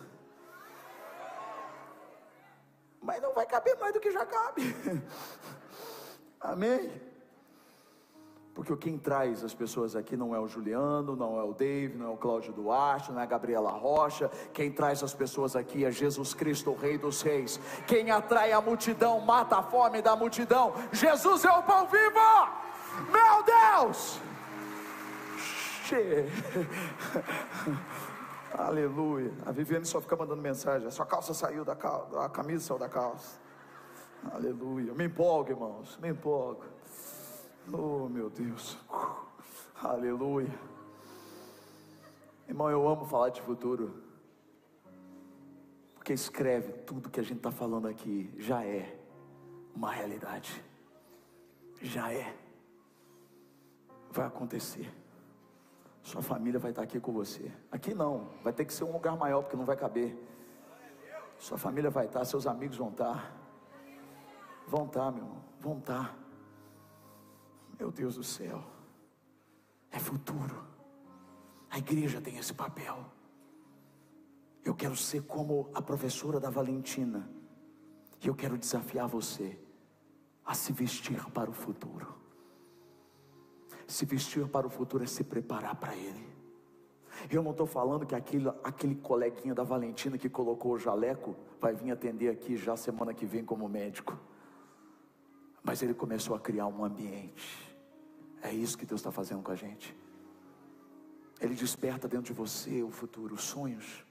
mas 3.01 3.21
não 3.21 3.33
vai 3.33 3.45
caber 3.45 3.79
mais 3.79 3.93
do 3.93 4.01
que 4.01 4.11
já 4.11 4.25
cabe. 4.25 4.63
Amém? 6.41 6.91
Porque 8.55 8.73
quem 8.77 8.97
traz 8.97 9.43
as 9.43 9.53
pessoas 9.53 9.97
aqui 9.97 10.15
não 10.15 10.33
é 10.33 10.39
o 10.39 10.47
Juliano, 10.47 11.13
não 11.13 11.37
é 11.37 11.43
o 11.43 11.51
Dave, 11.53 11.97
não 11.97 12.05
é 12.05 12.09
o 12.09 12.15
Cláudio 12.15 12.53
Duarte, 12.53 13.11
não 13.11 13.19
é 13.19 13.23
a 13.23 13.25
Gabriela 13.25 13.69
Rocha. 13.69 14.31
Quem 14.53 14.71
traz 14.71 15.03
as 15.03 15.13
pessoas 15.13 15.57
aqui 15.57 15.83
é 15.83 15.91
Jesus 15.91 16.33
Cristo, 16.33 16.71
o 16.71 16.75
Rei 16.75 16.97
dos 16.97 17.21
Reis. 17.21 17.59
Quem 17.85 18.09
atrai 18.09 18.53
a 18.53 18.61
multidão, 18.61 19.19
mata 19.19 19.57
a 19.57 19.61
fome 19.61 20.01
da 20.01 20.15
multidão. 20.15 20.73
Jesus 20.93 21.43
é 21.43 21.51
o 21.51 21.63
pão 21.63 21.85
vivo! 21.85 22.49
Meu 23.11 23.43
Deus! 23.43 24.21
Che... 25.83 26.25
Aleluia. 28.57 29.33
A 29.45 29.51
Viviane 29.51 29.85
só 29.85 29.99
fica 29.99 30.15
mandando 30.15 30.41
mensagem. 30.41 30.87
A 30.87 30.91
sua 30.91 31.05
calça 31.05 31.33
saiu 31.33 31.65
da 31.65 31.75
calça, 31.75 32.23
a 32.23 32.29
camisa 32.29 32.67
saiu 32.67 32.79
da 32.79 32.87
calça. 32.87 33.37
Aleluia. 34.33 34.93
Me 34.93 35.03
empolgo, 35.07 35.51
irmãos. 35.51 35.99
Me 36.01 36.07
empolgo. 36.07 36.74
Oh, 37.73 38.07
meu 38.07 38.29
Deus. 38.29 38.77
Aleluia. 39.81 40.53
Irmão, 42.47 42.69
eu 42.69 42.87
amo 42.87 43.05
falar 43.05 43.29
de 43.29 43.41
futuro. 43.41 44.03
Porque 45.95 46.13
escreve 46.13 46.71
tudo 46.83 47.09
que 47.09 47.19
a 47.19 47.23
gente 47.23 47.37
está 47.37 47.49
falando 47.51 47.87
aqui, 47.87 48.31
já 48.37 48.63
é 48.63 48.99
uma 49.75 49.91
realidade. 49.91 50.63
Já 51.81 52.13
é. 52.13 52.37
Vai 54.11 54.27
acontecer. 54.27 54.93
Sua 56.03 56.21
família 56.21 56.59
vai 56.59 56.69
estar 56.69 56.83
aqui 56.83 56.99
com 56.99 57.11
você. 57.11 57.51
Aqui 57.71 57.95
não, 57.95 58.29
vai 58.43 58.53
ter 58.53 58.63
que 58.65 58.73
ser 58.73 58.83
um 58.83 58.91
lugar 58.91 59.17
maior, 59.17 59.41
porque 59.41 59.57
não 59.57 59.65
vai 59.65 59.75
caber. 59.75 60.15
Sua 61.39 61.57
família 61.57 61.89
vai 61.89 62.05
estar, 62.05 62.23
seus 62.25 62.45
amigos 62.45 62.77
vão 62.77 62.89
estar. 62.89 63.35
Vão 64.67 64.85
estar, 64.85 65.11
meu 65.11 65.23
irmão, 65.23 65.43
vão 65.59 65.77
estar. 65.79 66.24
Meu 67.79 67.91
Deus 67.91 68.15
do 68.15 68.23
céu, 68.23 68.63
é 69.91 69.99
futuro. 69.99 70.63
A 71.69 71.77
igreja 71.77 72.21
tem 72.21 72.37
esse 72.37 72.53
papel. 72.53 73.05
Eu 74.63 74.73
quero 74.73 74.95
ser 74.95 75.23
como 75.23 75.69
a 75.73 75.81
professora 75.81 76.39
da 76.39 76.49
Valentina. 76.49 77.29
E 78.21 78.27
eu 78.27 78.35
quero 78.35 78.57
desafiar 78.57 79.07
você 79.07 79.59
a 80.43 80.53
se 80.53 80.71
vestir 80.71 81.23
para 81.31 81.49
o 81.49 81.53
futuro. 81.53 82.15
Se 83.87 84.05
vestir 84.05 84.47
para 84.47 84.65
o 84.65 84.69
futuro 84.69 85.03
é 85.03 85.07
se 85.07 85.23
preparar 85.23 85.75
para 85.75 85.95
ele. 85.95 86.35
Eu 87.29 87.43
não 87.43 87.51
estou 87.51 87.65
falando 87.65 88.05
que 88.05 88.15
aquele, 88.15 88.49
aquele 88.63 88.95
coleguinha 88.95 89.53
da 89.53 89.63
Valentina 89.63 90.17
que 90.17 90.29
colocou 90.29 90.73
o 90.73 90.79
jaleco 90.79 91.35
vai 91.59 91.73
vir 91.73 91.91
atender 91.91 92.29
aqui 92.29 92.57
já 92.57 92.75
semana 92.75 93.13
que 93.13 93.25
vem 93.25 93.43
como 93.43 93.67
médico. 93.69 94.17
Mas 95.65 95.81
ele 95.81 95.93
começou 95.93 96.35
a 96.35 96.39
criar 96.39 96.67
um 96.67 96.85
ambiente. 96.85 97.75
É 98.41 98.53
isso 98.53 98.77
que 98.77 98.85
Deus 98.85 99.01
está 99.01 99.11
fazendo 99.11 99.41
com 99.41 99.51
a 99.51 99.55
gente. 99.55 99.97
Ele 101.41 101.55
desperta 101.55 102.07
dentro 102.07 102.25
de 102.25 102.33
você 102.33 102.83
o 102.83 102.91
futuro, 102.91 103.33
os 103.33 103.43
sonhos. 103.43 104.05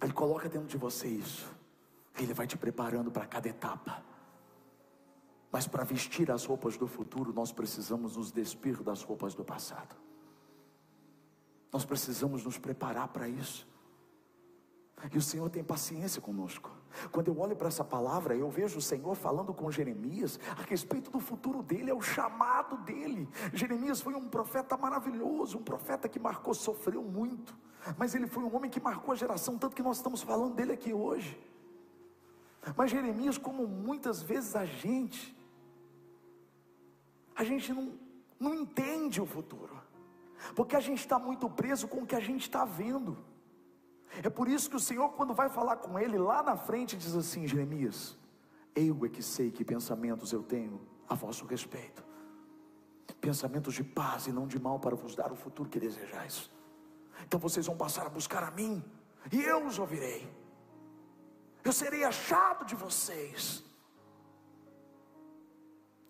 Ele 0.00 0.12
coloca 0.12 0.48
dentro 0.48 0.66
de 0.66 0.78
você 0.78 1.06
isso. 1.06 1.46
Ele 2.18 2.32
vai 2.32 2.46
te 2.46 2.56
preparando 2.56 3.10
para 3.10 3.26
cada 3.26 3.48
etapa. 3.48 4.02
Mas 5.52 5.66
para 5.66 5.84
vestir 5.84 6.30
as 6.30 6.46
roupas 6.46 6.78
do 6.78 6.86
futuro, 6.86 7.30
nós 7.32 7.52
precisamos 7.52 8.16
nos 8.16 8.32
despir 8.32 8.82
das 8.82 9.02
roupas 9.02 9.34
do 9.34 9.44
passado. 9.44 9.94
Nós 11.70 11.84
precisamos 11.84 12.42
nos 12.44 12.56
preparar 12.56 13.08
para 13.08 13.28
isso. 13.28 13.68
E 15.10 15.18
o 15.18 15.22
Senhor 15.22 15.48
tem 15.50 15.64
paciência 15.64 16.20
conosco. 16.20 16.70
Quando 17.10 17.28
eu 17.28 17.38
olho 17.38 17.56
para 17.56 17.68
essa 17.68 17.82
palavra, 17.82 18.36
eu 18.36 18.48
vejo 18.50 18.78
o 18.78 18.82
Senhor 18.82 19.14
falando 19.14 19.52
com 19.52 19.70
Jeremias 19.70 20.38
a 20.56 20.62
respeito 20.62 21.10
do 21.10 21.18
futuro 21.18 21.62
dele, 21.62 21.90
é 21.90 21.94
o 21.94 22.00
chamado 22.00 22.76
dele. 22.78 23.28
Jeremias 23.52 24.00
foi 24.00 24.14
um 24.14 24.28
profeta 24.28 24.76
maravilhoso, 24.76 25.58
um 25.58 25.62
profeta 25.62 26.08
que 26.08 26.20
marcou, 26.20 26.54
sofreu 26.54 27.02
muito, 27.02 27.56
mas 27.96 28.14
ele 28.14 28.26
foi 28.26 28.44
um 28.44 28.54
homem 28.54 28.70
que 28.70 28.80
marcou 28.80 29.12
a 29.12 29.16
geração, 29.16 29.58
tanto 29.58 29.74
que 29.74 29.82
nós 29.82 29.96
estamos 29.96 30.22
falando 30.22 30.54
dele 30.54 30.72
aqui 30.72 30.92
hoje. 30.92 31.40
Mas 32.76 32.90
Jeremias, 32.90 33.36
como 33.36 33.66
muitas 33.66 34.22
vezes 34.22 34.54
a 34.54 34.64
gente, 34.64 35.36
a 37.34 37.42
gente 37.42 37.72
não, 37.72 37.98
não 38.38 38.54
entende 38.54 39.20
o 39.20 39.26
futuro, 39.26 39.76
porque 40.54 40.76
a 40.76 40.80
gente 40.80 40.98
está 40.98 41.18
muito 41.18 41.50
preso 41.50 41.88
com 41.88 42.02
o 42.02 42.06
que 42.06 42.14
a 42.14 42.20
gente 42.20 42.42
está 42.42 42.64
vendo. 42.64 43.31
É 44.20 44.28
por 44.28 44.48
isso 44.48 44.68
que 44.68 44.76
o 44.76 44.80
Senhor, 44.80 45.10
quando 45.10 45.32
vai 45.32 45.48
falar 45.48 45.76
com 45.76 45.98
ele 45.98 46.18
lá 46.18 46.42
na 46.42 46.56
frente, 46.56 46.96
diz 46.96 47.14
assim: 47.14 47.46
Jeremias, 47.46 48.18
eu 48.74 49.04
é 49.04 49.08
que 49.08 49.22
sei 49.22 49.50
que 49.50 49.64
pensamentos 49.64 50.32
eu 50.32 50.42
tenho 50.42 50.80
a 51.08 51.14
vosso 51.14 51.46
respeito, 51.46 52.04
pensamentos 53.20 53.74
de 53.74 53.84
paz 53.84 54.26
e 54.26 54.32
não 54.32 54.46
de 54.46 54.58
mal, 54.58 54.78
para 54.78 54.96
vos 54.96 55.14
dar 55.14 55.32
o 55.32 55.36
futuro 55.36 55.68
que 55.68 55.80
desejais. 55.80 56.50
Então 57.24 57.38
vocês 57.40 57.66
vão 57.66 57.76
passar 57.76 58.06
a 58.06 58.10
buscar 58.10 58.42
a 58.42 58.50
mim, 58.50 58.84
e 59.30 59.40
eu 59.40 59.66
os 59.66 59.78
ouvirei, 59.78 60.28
eu 61.64 61.72
serei 61.72 62.04
achado 62.04 62.64
de 62.64 62.74
vocês. 62.74 63.64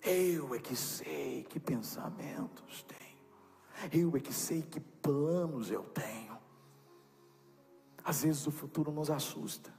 Eu 0.05 0.53
é 0.53 0.59
que 0.59 0.75
sei 0.75 1.45
que 1.45 1.61
pensamentos 1.61 2.83
tenho, 2.83 4.03
eu 4.05 4.17
é 4.17 4.21
que 4.21 4.33
sei 4.33 4.61
que 4.63 4.81
planos 4.81 5.71
eu 5.71 5.85
tenho. 5.85 6.32
Às 8.05 8.23
vezes 8.23 8.47
o 8.47 8.51
futuro 8.51 8.91
nos 8.91 9.11
assusta. 9.11 9.73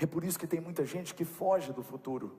É 0.00 0.06
por 0.06 0.24
isso 0.24 0.38
que 0.38 0.46
tem 0.46 0.60
muita 0.60 0.84
gente 0.84 1.14
que 1.14 1.24
foge 1.24 1.72
do 1.72 1.82
futuro, 1.82 2.38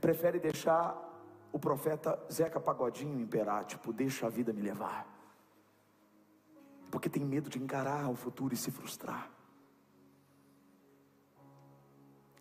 prefere 0.00 0.38
deixar 0.38 1.12
o 1.52 1.58
profeta 1.58 2.18
Zeca 2.30 2.60
Pagodinho 2.60 3.20
imperar, 3.20 3.64
tipo, 3.64 3.92
deixa 3.92 4.26
a 4.26 4.28
vida 4.28 4.52
me 4.52 4.60
levar, 4.60 5.06
porque 6.90 7.08
tem 7.08 7.24
medo 7.24 7.48
de 7.48 7.58
encarar 7.58 8.10
o 8.10 8.14
futuro 8.14 8.52
e 8.52 8.56
se 8.56 8.70
frustrar. 8.70 9.30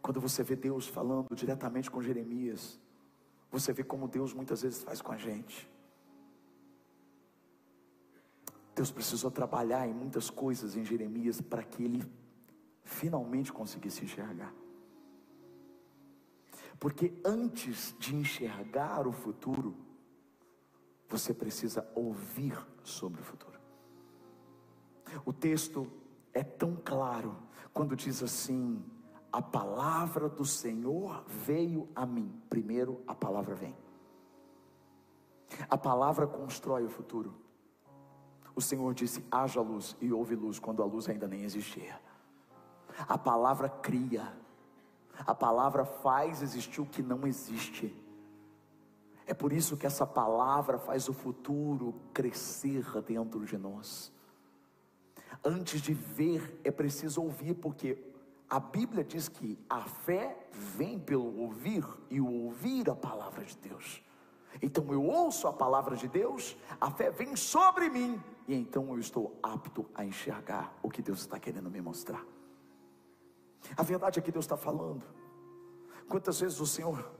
Quando 0.01 0.19
você 0.19 0.43
vê 0.43 0.55
Deus 0.55 0.87
falando 0.87 1.33
diretamente 1.33 1.89
com 1.89 2.01
Jeremias, 2.01 2.79
você 3.49 3.71
vê 3.71 3.83
como 3.83 4.07
Deus 4.07 4.33
muitas 4.33 4.61
vezes 4.63 4.83
faz 4.83 5.01
com 5.01 5.11
a 5.11 5.17
gente. 5.17 5.71
Deus 8.75 8.91
precisou 8.91 9.29
trabalhar 9.29 9.87
em 9.87 9.93
muitas 9.93 10.29
coisas 10.29 10.75
em 10.75 10.83
Jeremias 10.83 11.39
para 11.39 11.63
que 11.63 11.83
ele 11.83 12.03
finalmente 12.83 13.51
conseguisse 13.51 14.03
enxergar. 14.03 14.53
Porque 16.79 17.13
antes 17.23 17.95
de 17.99 18.15
enxergar 18.15 19.07
o 19.07 19.11
futuro, 19.11 19.75
você 21.07 21.33
precisa 21.33 21.87
ouvir 21.95 22.57
sobre 22.83 23.21
o 23.21 23.23
futuro. 23.23 23.59
O 25.23 25.31
texto 25.31 25.87
é 26.33 26.43
tão 26.43 26.75
claro 26.75 27.37
quando 27.71 27.95
diz 27.95 28.23
assim: 28.23 28.83
a 29.31 29.41
palavra 29.41 30.27
do 30.27 30.43
Senhor 30.45 31.23
veio 31.27 31.87
a 31.95 32.05
mim. 32.05 32.41
Primeiro, 32.49 33.01
a 33.07 33.13
palavra 33.13 33.53
vem. 33.53 33.75
A 35.69 35.77
palavra 35.77 36.25
constrói 36.25 36.83
o 36.83 36.89
futuro. 36.89 37.42
O 38.55 38.61
Senhor 38.61 38.93
disse: 38.93 39.23
haja 39.31 39.61
luz, 39.61 39.95
e 39.99 40.11
houve 40.11 40.35
luz 40.35 40.59
quando 40.59 40.81
a 40.81 40.85
luz 40.85 41.09
ainda 41.09 41.27
nem 41.27 41.43
existia. 41.43 41.99
A 43.07 43.17
palavra 43.17 43.69
cria, 43.69 44.31
a 45.19 45.33
palavra 45.33 45.85
faz 45.85 46.41
existir 46.41 46.81
o 46.81 46.85
que 46.85 47.01
não 47.01 47.25
existe. 47.25 47.95
É 49.25 49.33
por 49.33 49.53
isso 49.53 49.77
que 49.77 49.85
essa 49.85 50.05
palavra 50.05 50.77
faz 50.77 51.07
o 51.07 51.13
futuro 51.13 51.95
crescer 52.13 52.85
dentro 53.01 53.45
de 53.45 53.57
nós. 53.57 54.11
Antes 55.43 55.81
de 55.81 55.93
ver, 55.93 56.59
é 56.63 56.71
preciso 56.71 57.21
ouvir, 57.21 57.55
porque 57.55 57.97
a 58.49 58.59
Bíblia 58.59 59.03
diz 59.03 59.27
que 59.27 59.57
a 59.69 59.81
fé 59.81 60.47
vem 60.51 60.99
pelo 60.99 61.39
ouvir 61.39 61.85
e 62.09 62.21
o 62.21 62.45
ouvir 62.45 62.89
a 62.89 62.95
palavra 62.95 63.43
de 63.43 63.57
Deus. 63.57 64.03
Então 64.61 64.91
eu 64.93 65.03
ouço 65.03 65.47
a 65.47 65.53
palavra 65.53 65.95
de 65.95 66.07
Deus, 66.07 66.55
a 66.79 66.91
fé 66.91 67.09
vem 67.09 67.35
sobre 67.35 67.89
mim, 67.89 68.21
e 68.47 68.53
então 68.53 68.89
eu 68.89 68.99
estou 68.99 69.37
apto 69.41 69.85
a 69.95 70.05
enxergar 70.05 70.77
o 70.81 70.89
que 70.89 71.01
Deus 71.01 71.19
está 71.19 71.39
querendo 71.39 71.69
me 71.69 71.81
mostrar. 71.81 72.23
A 73.75 73.83
verdade 73.83 74.19
é 74.19 74.21
que 74.21 74.31
Deus 74.31 74.45
está 74.45 74.57
falando. 74.57 75.03
Quantas 76.07 76.39
vezes 76.39 76.59
o 76.59 76.67
Senhor 76.67 77.11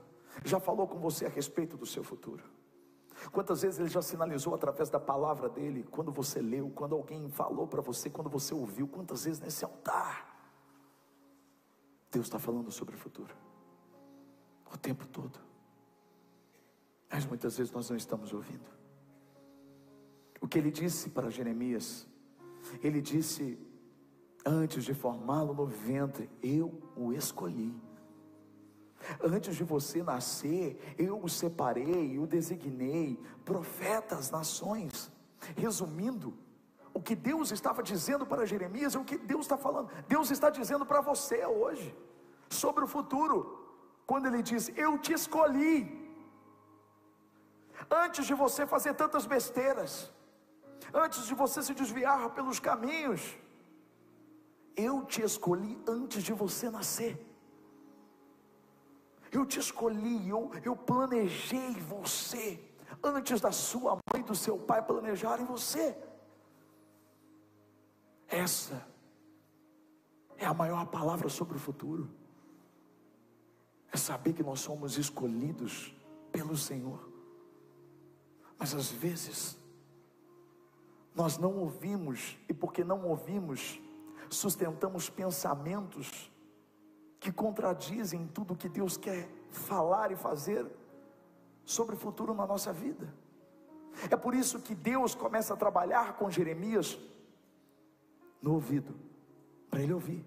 já 0.44 0.60
falou 0.60 0.86
com 0.86 0.98
você 0.98 1.26
a 1.26 1.28
respeito 1.28 1.76
do 1.76 1.86
seu 1.86 2.04
futuro? 2.04 2.42
Quantas 3.32 3.62
vezes 3.62 3.78
Ele 3.78 3.88
já 3.88 4.02
sinalizou 4.02 4.54
através 4.54 4.90
da 4.90 5.00
palavra 5.00 5.48
dele, 5.48 5.86
quando 5.90 6.10
você 6.10 6.40
leu, 6.40 6.70
quando 6.74 6.94
alguém 6.94 7.28
falou 7.28 7.66
para 7.66 7.80
você, 7.80 8.10
quando 8.10 8.28
você 8.28 8.52
ouviu, 8.52 8.86
quantas 8.86 9.24
vezes 9.24 9.40
nesse 9.40 9.64
altar? 9.64 10.32
Deus 12.10 12.26
está 12.26 12.38
falando 12.38 12.70
sobre 12.70 12.94
o 12.94 12.98
futuro, 12.98 13.34
o 14.72 14.76
tempo 14.76 15.06
todo, 15.06 15.38
mas 17.14 17.24
muitas 17.24 17.56
vezes 17.56 17.72
nós 17.72 17.88
não 17.88 17.96
estamos 17.96 18.32
ouvindo 18.32 18.74
o 20.40 20.48
que 20.48 20.58
ele 20.58 20.70
disse 20.70 21.08
para 21.08 21.30
Jeremias. 21.30 22.06
Ele 22.82 23.00
disse: 23.00 23.58
Antes 24.44 24.84
de 24.84 24.92
formá-lo 24.92 25.54
no 25.54 25.64
ventre, 25.64 26.28
eu 26.42 26.82
o 26.94 27.14
escolhi. 27.14 27.74
Antes 29.22 29.56
de 29.56 29.64
você 29.64 30.02
nascer, 30.02 30.96
eu 30.98 31.22
o 31.22 31.28
separei, 31.28 32.18
o 32.18 32.26
designei, 32.26 33.18
profeta 33.44 34.16
às 34.16 34.30
nações. 34.30 35.10
Resumindo, 35.56 36.34
o 36.92 37.00
que 37.00 37.14
Deus 37.14 37.50
estava 37.50 37.82
dizendo 37.82 38.26
para 38.26 38.44
Jeremias 38.44 38.94
é 38.94 38.98
o 38.98 39.04
que 39.04 39.16
Deus 39.16 39.42
está 39.42 39.56
falando. 39.56 39.88
Deus 40.06 40.30
está 40.30 40.50
dizendo 40.50 40.84
para 40.84 41.00
você 41.00 41.46
hoje, 41.46 41.96
sobre 42.50 42.84
o 42.84 42.88
futuro, 42.88 43.38
quando 44.04 44.26
Ele 44.26 44.42
diz: 44.42 44.70
Eu 44.76 44.98
te 44.98 45.14
escolhi. 45.14 46.03
Antes 47.90 48.26
de 48.26 48.34
você 48.34 48.66
fazer 48.66 48.94
tantas 48.94 49.26
besteiras, 49.26 50.12
antes 50.92 51.26
de 51.26 51.34
você 51.34 51.62
se 51.62 51.74
desviar 51.74 52.30
pelos 52.30 52.58
caminhos. 52.58 53.36
Eu 54.76 55.04
te 55.04 55.22
escolhi 55.22 55.80
antes 55.86 56.22
de 56.22 56.32
você 56.32 56.70
nascer. 56.70 57.24
Eu 59.30 59.44
te 59.44 59.58
escolhi, 59.58 60.28
eu, 60.28 60.50
eu 60.64 60.76
planejei 60.76 61.74
você 61.74 62.60
antes 63.02 63.40
da 63.40 63.50
sua 63.50 63.94
mãe 63.94 64.20
e 64.20 64.24
do 64.24 64.34
seu 64.34 64.58
pai 64.58 64.82
planejarem 64.82 65.44
você. 65.44 65.96
Essa 68.28 68.86
é 70.36 70.46
a 70.46 70.54
maior 70.54 70.86
palavra 70.86 71.28
sobre 71.28 71.56
o 71.56 71.60
futuro. 71.60 72.08
É 73.92 73.96
saber 73.96 74.32
que 74.32 74.42
nós 74.42 74.60
somos 74.60 74.98
escolhidos 74.98 75.94
pelo 76.32 76.56
Senhor. 76.56 77.13
Mas 78.58 78.74
às 78.74 78.90
vezes, 78.90 79.58
nós 81.14 81.38
não 81.38 81.56
ouvimos, 81.58 82.36
e 82.48 82.54
porque 82.54 82.82
não 82.82 83.06
ouvimos, 83.06 83.80
sustentamos 84.28 85.08
pensamentos 85.08 86.30
que 87.20 87.32
contradizem 87.32 88.26
tudo 88.26 88.56
que 88.56 88.68
Deus 88.68 88.96
quer 88.96 89.28
falar 89.50 90.10
e 90.12 90.16
fazer 90.16 90.66
sobre 91.64 91.94
o 91.94 91.98
futuro 91.98 92.34
na 92.34 92.46
nossa 92.46 92.72
vida. 92.72 93.12
É 94.10 94.16
por 94.16 94.34
isso 94.34 94.60
que 94.60 94.74
Deus 94.74 95.14
começa 95.14 95.54
a 95.54 95.56
trabalhar 95.56 96.16
com 96.16 96.30
Jeremias 96.30 96.98
no 98.42 98.54
ouvido, 98.54 98.94
para 99.70 99.82
ele 99.82 99.94
ouvir. 99.94 100.24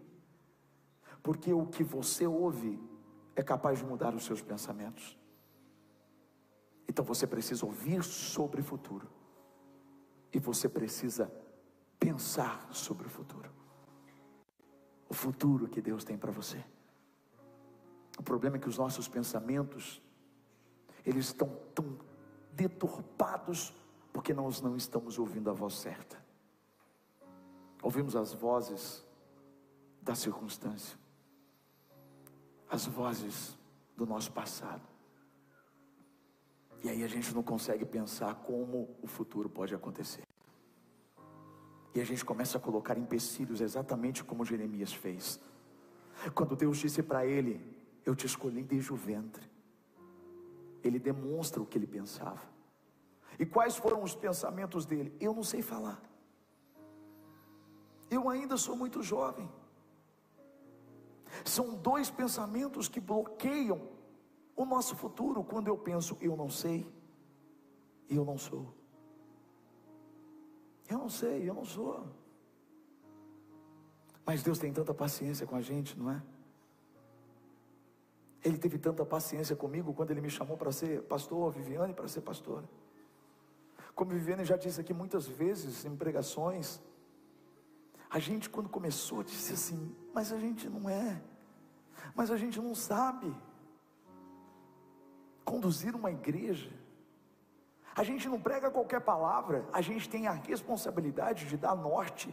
Porque 1.22 1.54
o 1.54 1.66
que 1.66 1.84
você 1.84 2.26
ouve 2.26 2.80
é 3.36 3.44
capaz 3.44 3.80
de 3.80 3.86
mudar 3.86 4.16
os 4.16 4.26
seus 4.26 4.42
pensamentos. 4.42 5.16
Então 6.88 7.04
você 7.04 7.28
precisa 7.28 7.65
ouvir 7.65 8.04
sobre 8.04 8.62
o 8.62 8.63
futuro. 8.63 9.08
E 10.34 10.39
você 10.39 10.69
precisa 10.69 11.32
pensar 12.00 12.67
sobre 12.71 13.08
o 13.08 13.10
futuro. 13.10 13.52
O 15.10 15.13
futuro 15.13 15.67
que 15.67 15.82
Deus 15.82 16.04
tem 16.04 16.17
para 16.17 16.32
você. 16.32 16.63
O 18.17 18.23
problema 18.23 18.58
é 18.58 18.60
que 18.60 18.69
os 18.69 18.78
nossos 18.78 19.08
pensamentos 19.08 20.02
eles 21.06 21.28
estão 21.28 21.47
tão 21.73 21.97
deturpados 22.52 23.73
porque 24.12 24.34
nós 24.34 24.62
não 24.62 24.76
estamos 24.76 25.17
ouvindo 25.19 25.50
a 25.50 25.54
voz 25.54 25.76
certa. 25.76 26.21
Ouvimos 27.82 28.15
as 28.15 28.34
vozes 28.34 29.06
da 30.02 30.15
circunstância, 30.15 30.97
as 32.69 32.86
vozes 32.86 33.58
do 33.95 34.06
nosso 34.06 34.32
passado. 34.32 34.82
E 36.84 36.90
aí 36.90 37.04
a 37.04 37.08
gente 37.08 37.34
não 37.34 37.44
consegue 37.44 37.86
pensar 37.86 38.36
como 38.36 38.90
o 39.02 39.08
futuro 39.08 39.50
pode 39.50 39.74
acontecer. 39.74 40.22
E 41.94 42.00
a 42.00 42.04
gente 42.06 42.24
começa 42.24 42.58
a 42.58 42.62
colocar 42.62 42.98
empecilhos 42.98 43.62
exatamente 43.62 44.24
como 44.24 44.46
Jeremias 44.46 44.94
fez. 44.94 45.40
Quando 46.34 46.56
Deus 46.56 46.78
disse 46.78 47.02
para 47.02 47.26
ele: 47.26 47.60
Eu 48.06 48.16
te 48.16 48.26
escolhi 48.26 48.62
desde 48.63 48.94
o 48.94 48.96
ventre 48.96 49.58
ele 50.88 51.00
demonstra 51.00 51.62
o 51.62 51.66
que 51.66 51.78
ele 51.78 51.88
pensava. 51.88 52.42
E 53.38 53.46
quais 53.46 53.76
foram 53.76 54.02
os 54.02 54.16
pensamentos 54.16 54.86
dele? 54.86 55.16
Eu 55.20 55.34
não 55.34 55.44
sei 55.44 55.62
falar. 55.62 56.02
Eu 58.10 58.30
ainda 58.30 58.58
sou 58.58 58.76
muito 58.76 59.04
jovem. 59.04 59.50
São 61.44 61.76
dois 61.76 62.10
pensamentos 62.10 62.88
que 62.88 63.00
bloqueiam 63.00 63.82
o 64.58 64.65
nosso 64.65 64.93
futuro 64.98 65.41
quando 65.41 65.70
eu 65.70 65.78
penso 65.78 66.17
eu 66.20 66.36
não 66.36 66.50
sei 66.50 66.86
eu 68.10 68.24
não 68.24 68.38
sou. 68.38 68.74
Eu 70.89 70.98
não 70.98 71.10
sei, 71.10 71.50
eu 71.50 71.54
não 71.54 71.65
sou. 71.65 72.08
Mas 74.26 74.43
Deus 74.43 74.58
tem 74.58 74.72
tanta 74.72 74.93
paciência 74.93 75.46
com 75.46 75.56
a 75.56 75.62
gente, 75.62 75.98
não 75.98 76.12
é? 76.12 76.22
Ele 78.43 78.58
teve 78.58 78.78
tanta 78.78 79.06
paciência 79.06 79.56
comigo 79.56 79.93
quando 79.93 80.12
ele 80.12 80.22
me 80.22 80.30
chamou 80.30 80.58
para 80.58 80.72
ser 80.72 81.02
pastor, 81.04 81.52
Viviane 81.52 81.93
para 81.93 82.08
ser 82.08 82.22
pastora. 82.22 82.67
Como 83.93 84.12
Viviane 84.12 84.46
já 84.46 84.56
disse 84.56 84.80
aqui 84.80 84.93
muitas 84.93 85.28
vezes 85.28 85.84
em 85.84 85.96
pregações, 85.96 86.80
a 88.10 88.20
gente 88.20 88.50
quando 88.50 88.70
começou 88.70 89.24
disse 89.24 89.54
assim, 89.54 89.93
mas 90.13 90.32
a 90.32 90.39
gente 90.39 90.70
não 90.70 90.89
é, 90.89 91.22
mas 92.15 92.32
a 92.32 92.38
gente 92.38 92.62
não 92.62 92.74
sabe 92.74 93.36
conduzir 95.51 95.95
uma 95.95 96.12
igreja. 96.12 96.71
A 97.95 98.03
gente 98.03 98.27
não 98.27 98.39
prega 98.39 98.69
qualquer 98.69 99.01
palavra, 99.01 99.67
a 99.73 99.81
gente 99.81 100.07
tem 100.07 100.27
a 100.27 100.33
responsabilidade 100.33 101.47
de 101.47 101.57
dar 101.57 101.75
norte. 101.75 102.29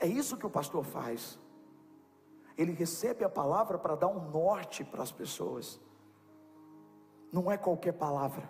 É 0.00 0.06
isso 0.06 0.36
que 0.36 0.46
o 0.46 0.50
pastor 0.50 0.84
faz 0.84 1.38
ele 2.56 2.72
recebe 2.72 3.24
a 3.24 3.28
palavra 3.28 3.78
para 3.78 3.96
dar 3.96 4.08
um 4.08 4.30
norte 4.30 4.84
para 4.84 5.02
as 5.02 5.10
pessoas. 5.10 5.80
Não 7.32 7.50
é 7.50 7.56
qualquer 7.56 7.92
palavra, 7.92 8.48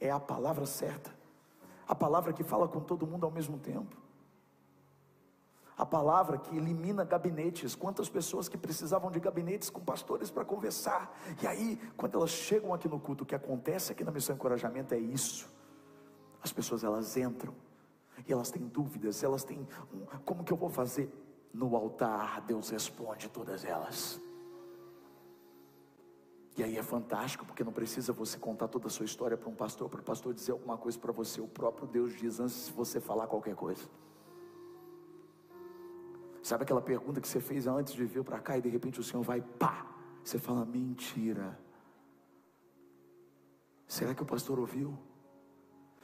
é 0.00 0.10
a 0.10 0.20
palavra 0.20 0.64
certa, 0.64 1.12
a 1.86 1.94
palavra 1.94 2.32
que 2.32 2.44
fala 2.44 2.68
com 2.68 2.80
todo 2.80 3.06
mundo 3.06 3.24
ao 3.24 3.32
mesmo 3.32 3.58
tempo, 3.58 3.96
a 5.76 5.86
palavra 5.86 6.38
que 6.38 6.56
elimina 6.56 7.04
gabinetes. 7.04 7.74
Quantas 7.74 8.08
pessoas 8.08 8.48
que 8.48 8.56
precisavam 8.56 9.10
de 9.10 9.18
gabinetes 9.18 9.70
com 9.70 9.80
pastores 9.80 10.30
para 10.30 10.44
conversar, 10.44 11.16
e 11.42 11.46
aí, 11.46 11.80
quando 11.96 12.16
elas 12.16 12.30
chegam 12.30 12.72
aqui 12.74 12.88
no 12.88 13.00
culto, 13.00 13.24
o 13.24 13.26
que 13.26 13.34
acontece 13.34 13.92
aqui 13.92 14.04
na 14.04 14.10
missão 14.10 14.34
encorajamento 14.34 14.94
é 14.94 14.98
isso: 14.98 15.50
as 16.42 16.52
pessoas 16.52 16.84
elas 16.84 17.16
entram 17.16 17.54
e 18.26 18.32
elas 18.32 18.50
têm 18.50 18.66
dúvidas, 18.66 19.22
elas 19.22 19.44
têm 19.44 19.66
como 20.24 20.44
que 20.44 20.52
eu 20.52 20.56
vou 20.56 20.68
fazer? 20.68 21.10
no 21.52 21.76
altar, 21.76 22.40
Deus 22.42 22.70
responde 22.70 23.28
todas 23.28 23.64
elas. 23.64 24.20
E 26.56 26.62
aí 26.62 26.76
é 26.76 26.82
fantástico, 26.82 27.44
porque 27.46 27.64
não 27.64 27.72
precisa 27.72 28.12
você 28.12 28.38
contar 28.38 28.68
toda 28.68 28.86
a 28.86 28.90
sua 28.90 29.06
história 29.06 29.36
para 29.36 29.48
um 29.48 29.54
pastor, 29.54 29.88
para 29.88 30.00
o 30.00 30.04
pastor 30.04 30.34
dizer 30.34 30.52
alguma 30.52 30.76
coisa 30.76 30.98
para 30.98 31.12
você. 31.12 31.40
O 31.40 31.48
próprio 31.48 31.86
Deus 31.86 32.14
diz 32.14 32.40
antes 32.40 32.66
de 32.66 32.72
você 32.72 33.00
falar 33.00 33.26
qualquer 33.26 33.54
coisa. 33.54 33.88
Sabe 36.52 36.64
aquela 36.64 36.82
pergunta 36.82 37.18
que 37.18 37.26
você 37.26 37.40
fez 37.40 37.66
antes 37.66 37.94
de 37.94 38.04
vir 38.04 38.22
para 38.22 38.38
cá 38.38 38.58
e 38.58 38.60
de 38.60 38.68
repente 38.68 39.00
o 39.00 39.02
Senhor 39.02 39.22
vai, 39.22 39.40
pá! 39.40 39.86
Você 40.22 40.38
fala, 40.38 40.66
mentira. 40.66 41.58
Será 43.88 44.14
que 44.14 44.22
o 44.22 44.26
pastor 44.26 44.58
ouviu? 44.58 44.94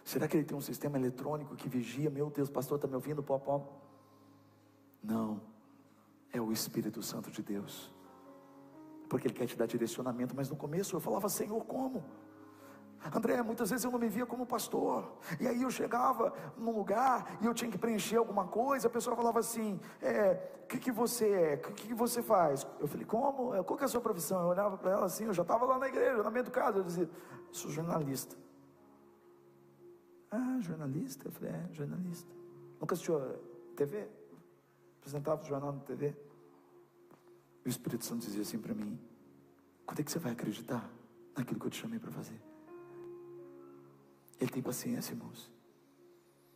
Será 0.03 0.27
que 0.27 0.39
ele 0.39 0.47
tem 0.47 0.57
um 0.57 0.61
sistema 0.63 0.97
eletrônico 0.97 1.55
que 1.55 1.69
vigia? 1.69 2.09
Meu 2.09 2.31
Deus, 2.31 2.49
o 2.49 2.53
pastor 2.53 2.77
está 2.79 2.89
me 2.89 2.95
ouvindo? 2.95 3.23
Pó, 3.23 3.39
pó. 3.39 3.79
Não, 5.03 5.43
é 6.33 6.41
o 6.41 6.51
Espírito 6.51 7.03
Santo 7.03 7.31
de 7.31 7.43
Deus, 7.43 7.93
porque 9.07 9.29
Ele 9.29 9.35
quer 9.35 9.45
te 9.45 9.55
dar 9.55 9.67
direcionamento. 9.67 10.35
Mas 10.35 10.49
no 10.49 10.57
começo 10.57 10.97
eu 10.97 11.01
falava, 11.01 11.29
Senhor, 11.29 11.63
como? 11.67 12.03
André, 13.15 13.41
muitas 13.43 13.71
vezes 13.71 13.85
eu 13.85 13.91
não 13.91 13.99
me 13.99 14.09
via 14.09 14.27
como 14.27 14.45
pastor, 14.45 15.17
e 15.41 15.47
aí 15.47 15.63
eu 15.63 15.71
chegava 15.71 16.33
num 16.57 16.71
lugar 16.71 17.39
e 17.41 17.47
eu 17.47 17.55
tinha 17.55 17.71
que 17.71 17.79
preencher 17.79 18.17
alguma 18.17 18.47
coisa, 18.47 18.89
a 18.89 18.91
pessoa 18.91 19.15
falava 19.15 19.39
assim: 19.39 19.81
é, 20.03 20.61
o 20.65 20.67
que, 20.67 20.79
que 20.79 20.93
você 20.93 21.29
é? 21.29 21.55
O 21.55 21.73
que, 21.73 21.89
que 21.89 21.95
você 21.95 22.23
faz? 22.23 22.67
Eu 22.81 22.89
falei: 22.89 23.07
como? 23.07 23.55
É, 23.55 23.63
qual 23.63 23.77
que 23.77 23.85
é 23.85 23.87
a 23.87 23.89
sua 23.89 24.01
profissão? 24.01 24.43
Eu 24.43 24.49
olhava 24.49 24.77
para 24.77 24.91
ela 24.91 25.07
assim, 25.07 25.25
eu 25.25 25.33
já 25.33 25.43
estava 25.43 25.65
lá 25.65 25.79
na 25.79 25.89
igreja, 25.89 26.23
na 26.23 26.31
meio 26.31 26.45
do 26.45 26.51
caso, 26.51 26.79
eu 26.79 26.85
dizia: 26.85 27.09
sou 27.53 27.71
jornalista. 27.71 28.37
Ah, 30.31 30.59
jornalista? 30.61 31.29
Eu 31.29 31.33
falei: 31.33 31.53
é, 31.53 31.69
jornalista. 31.73 32.31
Nunca 32.81 32.95
assistiu 32.95 33.19
TV? 33.77 34.09
apresentava 35.09 35.43
o 35.43 35.47
jornal 35.47 35.73
na 35.73 35.81
TV. 35.81 36.15
E 37.65 37.69
o 37.69 37.71
Espírito 37.71 38.05
Santo 38.05 38.27
dizia 38.27 38.43
assim 38.43 38.59
para 38.59 38.75
mim: 38.75 38.99
quando 39.87 40.01
é 40.01 40.03
que 40.03 40.11
você 40.11 40.19
vai 40.19 40.33
acreditar 40.33 40.89
naquilo 41.37 41.59
que 41.59 41.67
eu 41.67 41.71
te 41.71 41.81
chamei 41.81 41.99
para 41.99 42.11
fazer? 42.11 42.48
Ele 44.41 44.51
tem 44.51 44.63
paciência, 44.63 45.13
irmãos. 45.13 45.53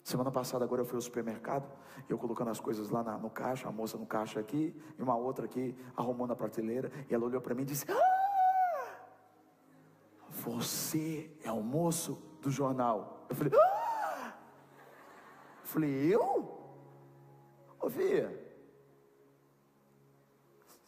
Semana 0.05 0.33
passada, 0.33 0.64
agora 0.64 0.83
eu 0.83 0.85
fui 0.85 0.97
ao 0.97 1.03
supermercado, 1.03 1.71
eu 2.09 2.18
colocando 2.18 2.51
as 2.51 2.59
coisas 2.59 2.90
lá 2.90 3.03
na, 3.05 3.16
no 3.16 3.31
caixa, 3.31 3.68
a 3.68 3.73
moça 3.73 3.97
no 3.97 4.05
caixa 4.05 4.40
aqui, 4.40 4.75
e 4.99 5.03
uma 5.03 5.16
outra 5.16 5.45
aqui, 5.45 5.77
arrumando 5.97 6.33
a 6.33 6.37
prateleira, 6.37 6.90
e 7.09 7.14
ela 7.14 7.25
olhou 7.25 7.40
para 7.40 7.55
mim 7.55 7.62
e 7.62 7.66
disse: 7.66 7.87
ah, 7.88 8.97
Você 10.29 11.31
é 11.45 11.53
o 11.53 11.62
moço 11.62 12.21
do 12.40 12.51
jornal. 12.51 13.27
Eu 13.29 13.37
falei: 13.37 13.53
ah! 13.57 14.35
Eu 15.62 15.66
falei: 15.66 16.14
Eu? 16.14 16.62
Ô, 17.81 17.88
Via, 17.88 18.42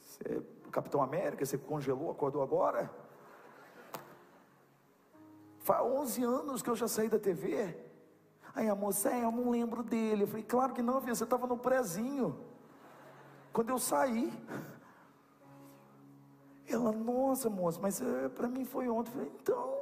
você, 0.01 0.43
Capitão 0.71 1.03
América, 1.03 1.45
você 1.45 1.57
congelou, 1.57 2.11
acordou 2.11 2.43
agora? 2.43 2.91
Faz 5.65 5.83
11 5.83 6.23
anos 6.23 6.63
que 6.63 6.69
eu 6.69 6.77
já 6.77 6.87
saí 6.87 7.09
da 7.09 7.19
TV. 7.19 7.75
Aí 8.55 8.69
a 8.69 8.75
moça, 8.75 9.09
é, 9.11 9.25
eu 9.25 9.33
não 9.33 9.51
lembro 9.51 9.83
dele. 9.83 10.25
Eu 10.25 10.27
falei, 10.29 10.45
claro 10.45 10.75
que 10.75 10.83
não, 10.83 11.01
filha, 11.01 11.15
você 11.15 11.25
estava 11.25 11.47
no 11.47 11.57
prézinho. 11.57 12.39
Quando 13.51 13.71
eu 13.71 13.79
saí. 13.79 14.31
Ela, 16.69 16.93
nossa 16.93 17.49
moça, 17.49 17.81
mas 17.81 18.01
é, 18.01 18.29
para 18.29 18.47
mim 18.47 18.67
foi 18.67 18.91
ontem. 18.91 19.09
Eu 19.09 19.15
falei, 19.15 19.33
então. 19.41 19.81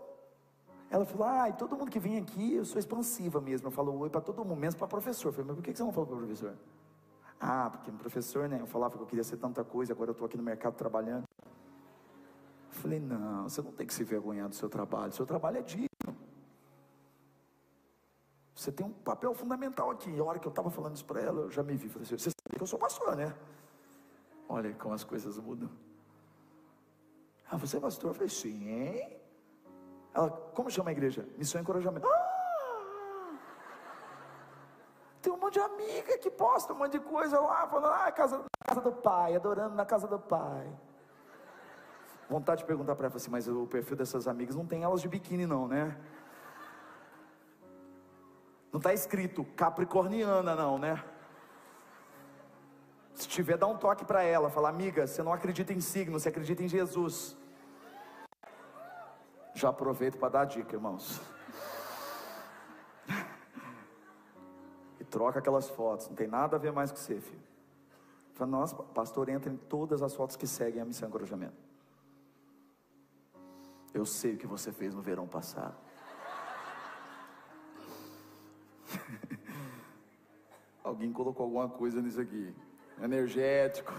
Ela 0.88 1.04
falou, 1.04 1.26
ah, 1.26 1.48
e 1.48 1.52
todo 1.54 1.76
mundo 1.76 1.90
que 1.90 1.98
vem 1.98 2.16
aqui, 2.16 2.54
eu 2.54 2.64
sou 2.64 2.78
expansiva 2.78 3.40
mesmo. 3.40 3.66
Eu 3.66 3.72
falo 3.72 3.98
oi 3.98 4.08
para 4.08 4.20
todo 4.20 4.44
mundo, 4.44 4.60
menos 4.60 4.76
para 4.76 4.86
professor. 4.86 5.30
Eu 5.30 5.32
falei, 5.32 5.48
mas 5.48 5.56
por 5.56 5.64
que 5.64 5.74
você 5.74 5.82
não 5.82 5.90
falou 5.90 6.06
para 6.06 6.16
o 6.16 6.18
professor? 6.18 6.54
Ah, 7.40 7.70
porque 7.70 7.90
um 7.90 7.96
professor, 7.96 8.48
né? 8.48 8.60
Eu 8.60 8.66
falava 8.66 8.96
que 8.96 9.02
eu 9.02 9.06
queria 9.06 9.24
ser 9.24 9.36
tanta 9.36 9.64
coisa, 9.64 9.92
agora 9.92 10.10
eu 10.10 10.12
estou 10.12 10.26
aqui 10.26 10.36
no 10.36 10.44
mercado 10.44 10.74
trabalhando. 10.74 11.24
Falei, 12.82 12.98
não, 12.98 13.48
você 13.48 13.62
não 13.62 13.70
tem 13.70 13.86
que 13.86 13.94
se 13.94 14.02
vergonhar 14.02 14.48
do 14.48 14.56
seu 14.56 14.68
trabalho, 14.68 15.12
seu 15.12 15.24
trabalho 15.24 15.58
é 15.58 15.62
digno. 15.62 15.88
Você 18.56 18.72
tem 18.72 18.84
um 18.84 18.92
papel 18.92 19.32
fundamental 19.34 19.92
aqui. 19.92 20.10
E 20.10 20.18
a 20.18 20.24
hora 20.24 20.40
que 20.40 20.48
eu 20.48 20.50
estava 20.50 20.68
falando 20.68 20.96
isso 20.96 21.04
para 21.04 21.20
ela, 21.20 21.42
eu 21.42 21.50
já 21.50 21.62
me 21.62 21.76
vi. 21.76 21.88
Falei 21.88 22.02
assim, 22.02 22.18
você 22.18 22.30
sabe 22.30 22.56
que 22.56 22.62
eu 22.62 22.66
sou 22.66 22.80
pastor, 22.80 23.14
né? 23.14 23.32
Olha 24.48 24.74
como 24.74 24.94
as 24.94 25.04
coisas 25.04 25.38
mudam. 25.38 25.70
Ah, 27.48 27.56
você 27.56 27.76
é 27.76 27.80
pastor? 27.80 28.10
Eu 28.10 28.14
falei, 28.14 28.28
sim. 28.28 28.68
Ela, 30.12 30.28
como 30.52 30.68
chama 30.68 30.90
a 30.90 30.92
igreja? 30.92 31.24
Missão 31.38 31.60
e 31.60 31.62
encorajamento. 31.62 32.08
Ah! 32.08 33.38
Tem 35.20 35.32
um 35.32 35.36
monte 35.36 35.54
de 35.54 35.60
amiga 35.60 36.18
que 36.18 36.32
posta 36.32 36.72
um 36.72 36.78
monte 36.78 36.98
de 36.98 37.00
coisa 37.00 37.38
lá, 37.38 37.64
falando, 37.68 37.92
ah, 37.92 38.10
casa, 38.10 38.44
casa 38.66 38.80
do 38.80 38.90
pai, 38.90 39.36
adorando 39.36 39.76
na 39.76 39.86
casa 39.86 40.08
do 40.08 40.18
pai. 40.18 40.66
Vontade 42.32 42.62
de 42.62 42.66
perguntar 42.66 42.96
para 42.96 43.08
ela 43.08 43.16
assim, 43.16 43.30
mas 43.30 43.46
o 43.46 43.66
perfil 43.66 43.94
dessas 43.94 44.26
amigas 44.26 44.56
não 44.56 44.64
tem 44.64 44.84
elas 44.84 45.02
de 45.02 45.06
biquíni, 45.06 45.44
não, 45.44 45.68
né? 45.68 45.94
Não 48.72 48.78
está 48.78 48.94
escrito 48.94 49.44
capricorniana, 49.54 50.54
não, 50.56 50.78
né? 50.78 51.04
Se 53.14 53.28
tiver, 53.28 53.58
dá 53.58 53.66
um 53.66 53.76
toque 53.76 54.06
para 54.06 54.22
ela. 54.22 54.48
Fala, 54.48 54.70
amiga, 54.70 55.06
você 55.06 55.22
não 55.22 55.30
acredita 55.30 55.74
em 55.74 55.80
signo, 55.82 56.18
você 56.18 56.30
acredita 56.30 56.62
em 56.62 56.68
Jesus. 56.68 57.36
Já 59.52 59.68
aproveito 59.68 60.16
para 60.16 60.30
dar 60.30 60.40
a 60.40 60.44
dica, 60.46 60.74
irmãos. 60.74 61.20
E 64.98 65.04
troca 65.04 65.38
aquelas 65.38 65.68
fotos, 65.68 66.08
não 66.08 66.16
tem 66.16 66.28
nada 66.28 66.56
a 66.56 66.58
ver 66.58 66.72
mais 66.72 66.90
com 66.90 66.96
você, 66.96 67.20
filho. 67.20 67.42
Fala, 68.32 68.50
nossa, 68.52 68.74
pastor, 68.74 69.28
entra 69.28 69.52
em 69.52 69.56
todas 69.58 70.00
as 70.00 70.14
fotos 70.14 70.34
que 70.34 70.46
seguem 70.46 70.80
a 70.80 70.84
missão 70.86 71.10
encorajamento. 71.10 71.71
Eu 73.94 74.06
sei 74.06 74.34
o 74.34 74.38
que 74.38 74.46
você 74.46 74.72
fez 74.72 74.94
no 74.94 75.02
verão 75.02 75.26
passado. 75.26 75.76
Alguém 80.82 81.12
colocou 81.12 81.44
alguma 81.44 81.68
coisa 81.68 82.00
nisso 82.00 82.20
aqui. 82.20 82.54
Energético. 83.00 83.92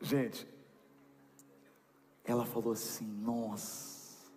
Gente, 0.00 0.48
ela 2.24 2.44
falou 2.46 2.72
assim: 2.72 3.06
Nossa, 3.06 4.30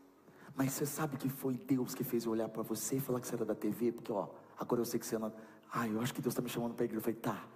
mas 0.55 0.73
você 0.73 0.85
sabe 0.85 1.17
que 1.17 1.29
foi 1.29 1.55
Deus 1.55 1.95
que 1.95 2.03
fez 2.03 2.25
eu 2.25 2.31
olhar 2.31 2.49
para 2.49 2.61
você 2.63 2.97
e 2.97 2.99
falar 2.99 3.19
que 3.19 3.27
você 3.27 3.35
era 3.35 3.45
da 3.45 3.55
TV? 3.55 3.91
Porque, 3.91 4.11
ó, 4.11 4.27
agora 4.57 4.81
eu 4.81 4.85
sei 4.85 4.99
que 4.99 5.05
você 5.05 5.17
não. 5.17 5.33
Ai, 5.71 5.91
eu 5.91 6.01
acho 6.01 6.13
que 6.13 6.21
Deus 6.21 6.33
está 6.33 6.41
me 6.41 6.49
chamando 6.49 6.75
para 6.75 6.83
a 6.83 6.85
igreja. 6.85 6.99
Eu 6.99 7.03
falei: 7.03 7.19
Tá. 7.19 7.52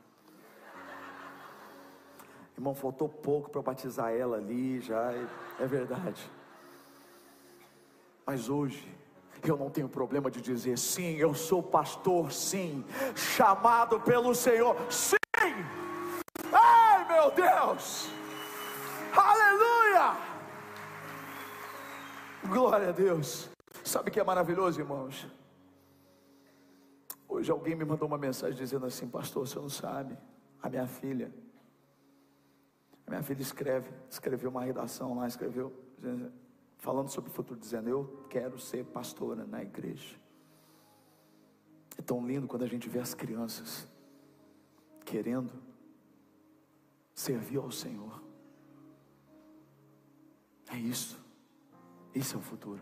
Irmão, 2.58 2.74
faltou 2.74 3.08
pouco 3.08 3.52
para 3.52 3.62
batizar 3.62 4.12
ela 4.12 4.38
ali, 4.38 4.80
já 4.80 5.14
é, 5.60 5.68
verdade. 5.68 6.28
Mas 8.26 8.50
hoje, 8.50 8.92
eu 9.44 9.56
não 9.56 9.70
tenho 9.70 9.88
problema 9.88 10.32
de 10.32 10.42
dizer 10.42 10.76
sim, 10.78 11.18
eu 11.18 11.36
sou 11.36 11.62
pastor, 11.62 12.32
sim, 12.32 12.84
chamado 13.16 14.00
pelo 14.00 14.34
Senhor, 14.34 14.76
sim. 14.92 15.16
Ai, 16.52 17.08
meu 17.08 17.30
Deus! 17.30 18.10
Aleluia! 19.16 20.18
Glória 22.50 22.90
a 22.90 22.92
Deus. 22.92 23.52
Sabe 23.84 24.10
o 24.10 24.12
que 24.12 24.20
é 24.20 24.24
maravilhoso, 24.24 24.80
irmãos? 24.80 25.28
Hoje 27.30 27.52
alguém 27.52 27.76
me 27.76 27.86
mandou 27.86 28.08
uma 28.08 28.18
mensagem 28.18 28.58
dizendo 28.58 28.88
assim, 28.88 29.08
pastor, 29.08 29.48
você 29.48 29.60
não 29.60 29.70
sabe, 29.70 30.18
a 30.62 30.70
minha 30.70 30.88
filha, 30.88 31.32
a 33.08 33.10
minha 33.10 33.24
filha 33.24 33.42
escreve, 33.42 33.90
escreveu 34.10 34.50
uma 34.50 34.64
redação 34.64 35.16
lá, 35.16 35.26
escreveu, 35.26 35.74
falando 36.78 37.10
sobre 37.10 37.30
o 37.30 37.34
futuro, 37.34 37.58
dizendo: 37.58 37.88
Eu 37.88 38.26
quero 38.30 38.60
ser 38.60 38.84
pastora 38.86 39.46
na 39.46 39.64
igreja. 39.64 40.20
É 41.98 42.02
tão 42.02 42.28
lindo 42.28 42.48
quando 42.48 42.64
a 42.64 42.68
gente 42.68 42.90
vê 42.90 43.00
as 43.00 43.14
crianças 43.14 43.88
querendo 45.06 45.54
servir 47.14 47.58
ao 47.58 47.72
Senhor. 47.72 48.22
É 50.70 50.78
isso. 50.78 51.18
Isso 52.14 52.36
é 52.36 52.40
o 52.40 52.42
futuro. 52.42 52.82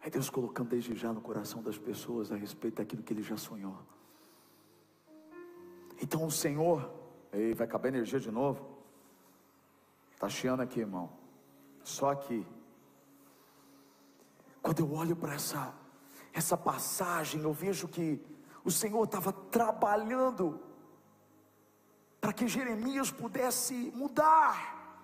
É 0.00 0.08
Deus 0.08 0.30
colocando 0.30 0.68
desde 0.68 0.94
já 0.94 1.12
no 1.12 1.20
coração 1.20 1.60
das 1.60 1.76
pessoas 1.76 2.30
a 2.30 2.36
respeito 2.36 2.76
daquilo 2.76 3.02
que 3.02 3.12
Ele 3.12 3.22
já 3.22 3.36
sonhou. 3.36 3.76
Então 6.00 6.24
o 6.24 6.30
Senhor, 6.30 7.01
ei, 7.32 7.54
vai 7.54 7.66
acabar 7.66 7.88
energia 7.88 8.20
de 8.20 8.30
novo. 8.30 8.78
Está 10.12 10.28
chiando 10.28 10.60
aqui, 10.60 10.80
irmão. 10.80 11.10
Só 11.82 12.10
aqui. 12.10 12.46
Quando 14.62 14.80
eu 14.80 14.92
olho 14.92 15.16
para 15.16 15.34
essa, 15.34 15.74
essa 16.32 16.56
passagem, 16.56 17.42
eu 17.42 17.52
vejo 17.52 17.88
que 17.88 18.24
o 18.64 18.70
Senhor 18.70 19.02
estava 19.04 19.32
trabalhando 19.32 20.60
para 22.20 22.32
que 22.32 22.46
Jeremias 22.46 23.10
pudesse 23.10 23.74
mudar, 23.96 25.02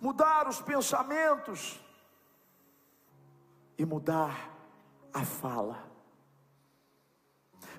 mudar 0.00 0.48
os 0.48 0.62
pensamentos 0.62 1.78
e 3.76 3.84
mudar 3.84 4.50
a 5.12 5.24
fala. 5.24 5.84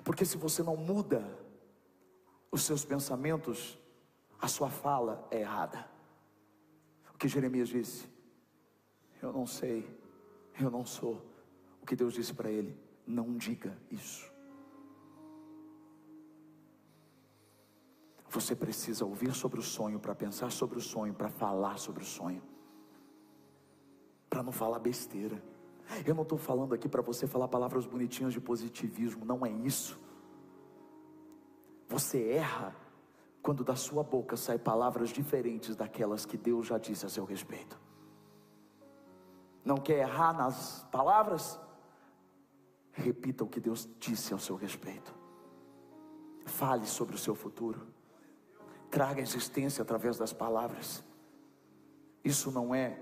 Porque 0.04 0.24
se 0.24 0.36
você 0.36 0.62
não 0.62 0.76
muda 0.76 1.47
os 2.50 2.62
seus 2.62 2.84
pensamentos, 2.84 3.78
a 4.40 4.48
sua 4.48 4.70
fala 4.70 5.26
é 5.30 5.40
errada 5.40 5.98
que 7.18 7.26
Jeremias 7.26 7.68
disse? 7.68 8.08
Eu 9.20 9.32
não 9.32 9.46
sei, 9.46 9.84
eu 10.58 10.70
não 10.70 10.86
sou. 10.86 11.20
O 11.82 11.86
que 11.86 11.96
Deus 11.96 12.14
disse 12.14 12.32
para 12.32 12.50
ele? 12.50 12.78
Não 13.04 13.36
diga 13.36 13.76
isso. 13.90 14.30
Você 18.30 18.54
precisa 18.54 19.04
ouvir 19.04 19.34
sobre 19.34 19.58
o 19.58 19.62
sonho, 19.62 19.98
para 19.98 20.14
pensar 20.14 20.52
sobre 20.52 20.78
o 20.78 20.80
sonho, 20.80 21.12
para 21.12 21.28
falar 21.28 21.78
sobre 21.78 22.02
o 22.02 22.06
sonho, 22.06 22.42
para 24.30 24.42
não 24.42 24.52
falar 24.52 24.78
besteira. 24.78 25.42
Eu 26.06 26.14
não 26.14 26.22
estou 26.22 26.38
falando 26.38 26.74
aqui 26.74 26.88
para 26.88 27.00
você 27.00 27.26
falar 27.26 27.48
palavras 27.48 27.86
bonitinhas 27.86 28.34
de 28.34 28.40
positivismo, 28.40 29.24
não 29.24 29.44
é 29.44 29.50
isso. 29.50 29.98
Você 31.88 32.28
erra 32.28 32.76
quando 33.42 33.64
da 33.64 33.74
sua 33.74 34.02
boca 34.02 34.36
saem 34.36 34.58
palavras 34.58 35.08
diferentes 35.08 35.74
daquelas 35.74 36.26
que 36.26 36.36
Deus 36.36 36.66
já 36.66 36.76
disse 36.76 37.06
a 37.06 37.08
seu 37.08 37.24
respeito. 37.24 37.80
Não 39.64 39.76
quer 39.76 40.00
errar 40.00 40.32
nas 40.32 40.86
palavras? 40.92 41.58
Repita 42.92 43.44
o 43.44 43.48
que 43.48 43.60
Deus 43.60 43.88
disse 43.98 44.32
ao 44.32 44.38
seu 44.38 44.56
respeito. 44.56 45.14
Fale 46.44 46.86
sobre 46.86 47.14
o 47.14 47.18
seu 47.18 47.34
futuro. 47.34 47.86
Traga 48.90 49.20
existência 49.20 49.82
através 49.82 50.18
das 50.18 50.32
palavras. 50.32 51.02
Isso 52.24 52.50
não 52.50 52.74
é 52.74 52.98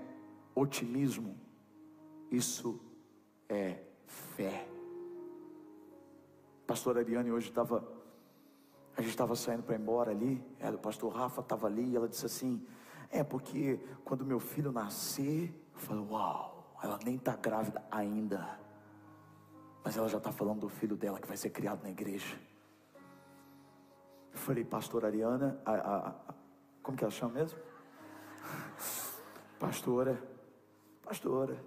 otimismo, 0.55 1.37
isso 2.31 2.79
é 3.49 3.81
fé. 4.05 4.67
Pastor 6.65 6.97
Ariane 6.97 7.31
hoje 7.31 7.49
estava 7.49 7.96
a 8.97 9.01
gente 9.01 9.11
estava 9.11 9.35
saindo 9.35 9.61
para 9.61 9.75
embora 9.75 10.09
ali, 10.09 10.43
ela, 10.59 10.75
o 10.75 10.79
pastor 10.79 11.13
Rafa 11.13 11.41
estava 11.41 11.67
ali, 11.67 11.91
e 11.91 11.95
ela 11.95 12.09
disse 12.09 12.25
assim: 12.25 12.65
É 13.11 13.23
porque 13.23 13.79
quando 14.03 14.25
meu 14.25 14.39
filho 14.39 14.71
nascer, 14.71 15.53
eu 15.73 15.79
falei: 15.79 16.03
Uau, 16.09 16.75
ela 16.81 16.97
nem 17.05 17.15
está 17.15 17.35
grávida 17.35 17.85
ainda, 17.91 18.59
mas 19.83 19.95
ela 19.95 20.09
já 20.09 20.17
está 20.17 20.31
falando 20.31 20.61
do 20.61 20.69
filho 20.69 20.97
dela 20.97 21.19
que 21.19 21.27
vai 21.27 21.37
ser 21.37 21.51
criado 21.51 21.83
na 21.83 21.91
igreja. 21.91 22.35
Eu 24.33 24.39
falei: 24.39 24.65
Pastor 24.65 25.05
Ariana, 25.05 25.61
a, 25.63 25.71
a, 25.73 26.07
a, 26.09 26.33
como 26.81 26.97
que 26.97 27.03
ela 27.03 27.11
chama 27.11 27.33
mesmo? 27.33 27.59
Pastora, 29.59 30.21
pastora, 31.03 31.57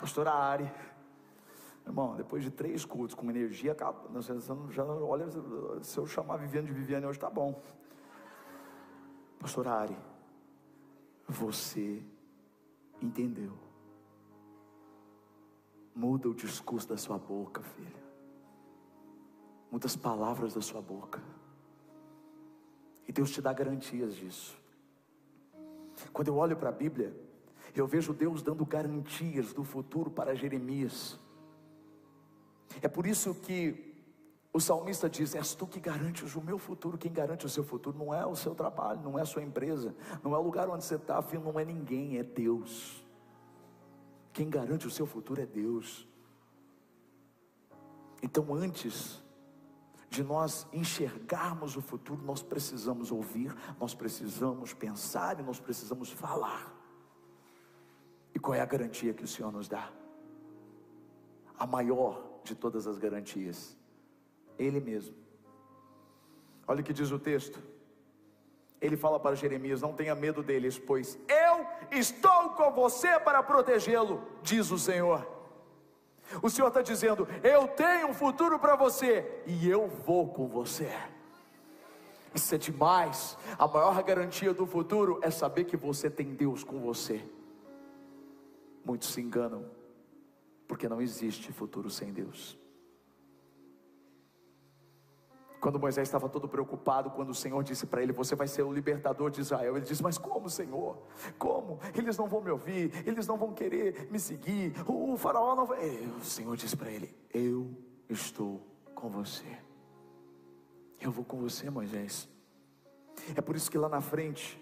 pastora 0.00 0.32
Ari. 0.32 0.72
Irmão, 1.86 2.16
depois 2.16 2.42
de 2.42 2.50
três 2.50 2.84
cultos 2.84 3.14
com 3.14 3.28
energia, 3.28 3.76
você 4.10 4.32
já 4.70 4.84
olha, 4.84 5.26
se 5.82 5.98
eu 5.98 6.06
chamar 6.06 6.38
Viviane 6.38 6.66
de 6.66 6.72
Viviane 6.72 7.06
hoje, 7.06 7.18
tá 7.18 7.28
bom. 7.28 7.62
Pastor 9.38 9.68
Ari, 9.68 9.96
você 11.28 12.02
entendeu. 13.02 13.52
Muda 15.94 16.28
o 16.28 16.34
discurso 16.34 16.88
da 16.88 16.96
sua 16.96 17.18
boca, 17.18 17.62
filha. 17.62 18.04
Muda 19.70 19.86
as 19.86 19.94
palavras 19.94 20.54
da 20.54 20.62
sua 20.62 20.80
boca. 20.80 21.22
E 23.06 23.12
Deus 23.12 23.30
te 23.30 23.42
dá 23.42 23.52
garantias 23.52 24.16
disso. 24.16 24.58
Quando 26.12 26.28
eu 26.28 26.36
olho 26.36 26.56
para 26.56 26.70
a 26.70 26.72
Bíblia, 26.72 27.14
eu 27.74 27.86
vejo 27.86 28.14
Deus 28.14 28.42
dando 28.42 28.64
garantias 28.64 29.52
do 29.52 29.62
futuro 29.62 30.10
para 30.10 30.34
Jeremias. 30.34 31.18
É 32.82 32.88
por 32.88 33.06
isso 33.06 33.34
que 33.34 33.94
o 34.52 34.60
salmista 34.60 35.10
diz: 35.10 35.34
És 35.34 35.54
tu 35.54 35.66
que 35.66 35.80
garantes 35.80 36.36
o 36.36 36.40
meu 36.40 36.58
futuro. 36.58 36.96
Quem 36.96 37.12
garante 37.12 37.44
o 37.44 37.48
seu 37.48 37.64
futuro 37.64 37.98
não 37.98 38.14
é 38.14 38.24
o 38.24 38.36
seu 38.36 38.54
trabalho, 38.54 39.00
não 39.02 39.18
é 39.18 39.22
a 39.22 39.26
sua 39.26 39.42
empresa, 39.42 39.94
não 40.22 40.32
é 40.32 40.38
o 40.38 40.42
lugar 40.42 40.68
onde 40.68 40.84
você 40.84 40.94
está, 40.94 41.20
filho, 41.20 41.42
não 41.42 41.58
é 41.58 41.64
ninguém, 41.64 42.18
é 42.18 42.22
Deus. 42.22 43.04
Quem 44.32 44.48
garante 44.48 44.86
o 44.86 44.90
seu 44.90 45.06
futuro 45.06 45.42
é 45.42 45.46
Deus. 45.46 46.06
Então, 48.22 48.54
antes 48.54 49.22
de 50.08 50.22
nós 50.22 50.66
enxergarmos 50.72 51.76
o 51.76 51.82
futuro, 51.82 52.22
nós 52.22 52.40
precisamos 52.40 53.10
ouvir, 53.10 53.54
nós 53.78 53.92
precisamos 53.92 54.72
pensar 54.72 55.40
e 55.40 55.42
nós 55.42 55.58
precisamos 55.58 56.10
falar. 56.10 56.72
E 58.32 58.38
qual 58.38 58.54
é 58.54 58.60
a 58.60 58.66
garantia 58.66 59.12
que 59.12 59.24
o 59.24 59.28
Senhor 59.28 59.52
nos 59.52 59.68
dá? 59.68 59.90
A 61.58 61.66
maior 61.66 62.33
de 62.44 62.54
todas 62.54 62.86
as 62.86 62.98
garantias, 62.98 63.76
Ele 64.58 64.80
mesmo. 64.80 65.16
Olha 66.66 66.80
o 66.80 66.84
que 66.84 66.92
diz 66.92 67.10
o 67.10 67.18
texto. 67.18 67.58
Ele 68.80 68.96
fala 68.96 69.18
para 69.18 69.34
Jeremias: 69.34 69.80
Não 69.80 69.94
tenha 69.94 70.14
medo 70.14 70.42
deles, 70.42 70.78
pois 70.78 71.18
eu 71.28 71.66
estou 71.90 72.50
com 72.50 72.70
você 72.72 73.18
para 73.18 73.42
protegê-lo, 73.42 74.22
diz 74.42 74.70
o 74.70 74.78
Senhor. 74.78 75.26
O 76.42 76.50
Senhor 76.50 76.68
está 76.68 76.82
dizendo: 76.82 77.26
Eu 77.42 77.68
tenho 77.68 78.08
um 78.08 78.14
futuro 78.14 78.58
para 78.58 78.76
você 78.76 79.42
e 79.46 79.68
eu 79.68 79.88
vou 79.88 80.28
com 80.28 80.46
você. 80.46 80.90
Isso 82.34 82.54
é 82.54 82.58
demais. 82.58 83.38
A 83.58 83.66
maior 83.68 84.02
garantia 84.02 84.52
do 84.52 84.66
futuro 84.66 85.20
é 85.22 85.30
saber 85.30 85.64
que 85.64 85.76
você 85.76 86.10
tem 86.10 86.34
Deus 86.34 86.64
com 86.64 86.80
você. 86.80 87.22
Muitos 88.84 89.12
se 89.12 89.20
enganam, 89.20 89.64
porque 90.74 90.88
não 90.88 91.00
existe 91.00 91.52
futuro 91.52 91.88
sem 91.88 92.12
Deus. 92.12 92.58
Quando 95.60 95.78
Moisés 95.78 96.08
estava 96.08 96.28
todo 96.28 96.48
preocupado, 96.48 97.12
quando 97.12 97.30
o 97.30 97.34
Senhor 97.34 97.62
disse 97.62 97.86
para 97.86 98.02
ele: 98.02 98.12
Você 98.12 98.34
vai 98.34 98.48
ser 98.48 98.64
o 98.64 98.72
libertador 98.72 99.30
de 99.30 99.40
Israel. 99.40 99.76
Ele 99.76 99.86
disse: 99.86 100.02
Mas 100.02 100.18
como, 100.18 100.50
Senhor? 100.50 100.98
Como? 101.38 101.78
Eles 101.96 102.18
não 102.18 102.26
vão 102.26 102.40
me 102.40 102.50
ouvir, 102.50 102.90
eles 103.06 103.28
não 103.28 103.36
vão 103.36 103.54
querer 103.54 104.10
me 104.10 104.18
seguir. 104.18 104.74
O 104.84 105.16
faraó 105.16 105.54
não 105.54 105.64
vai. 105.64 105.78
O 106.20 106.24
Senhor 106.24 106.56
disse 106.56 106.76
para 106.76 106.90
ele: 106.90 107.14
Eu 107.32 107.72
estou 108.08 108.60
com 108.96 109.08
você. 109.08 109.56
Eu 111.00 111.12
vou 111.12 111.24
com 111.24 111.38
você, 111.38 111.70
Moisés. 111.70 112.28
É 113.36 113.40
por 113.40 113.54
isso 113.54 113.70
que 113.70 113.78
lá 113.78 113.88
na 113.88 114.00
frente, 114.00 114.60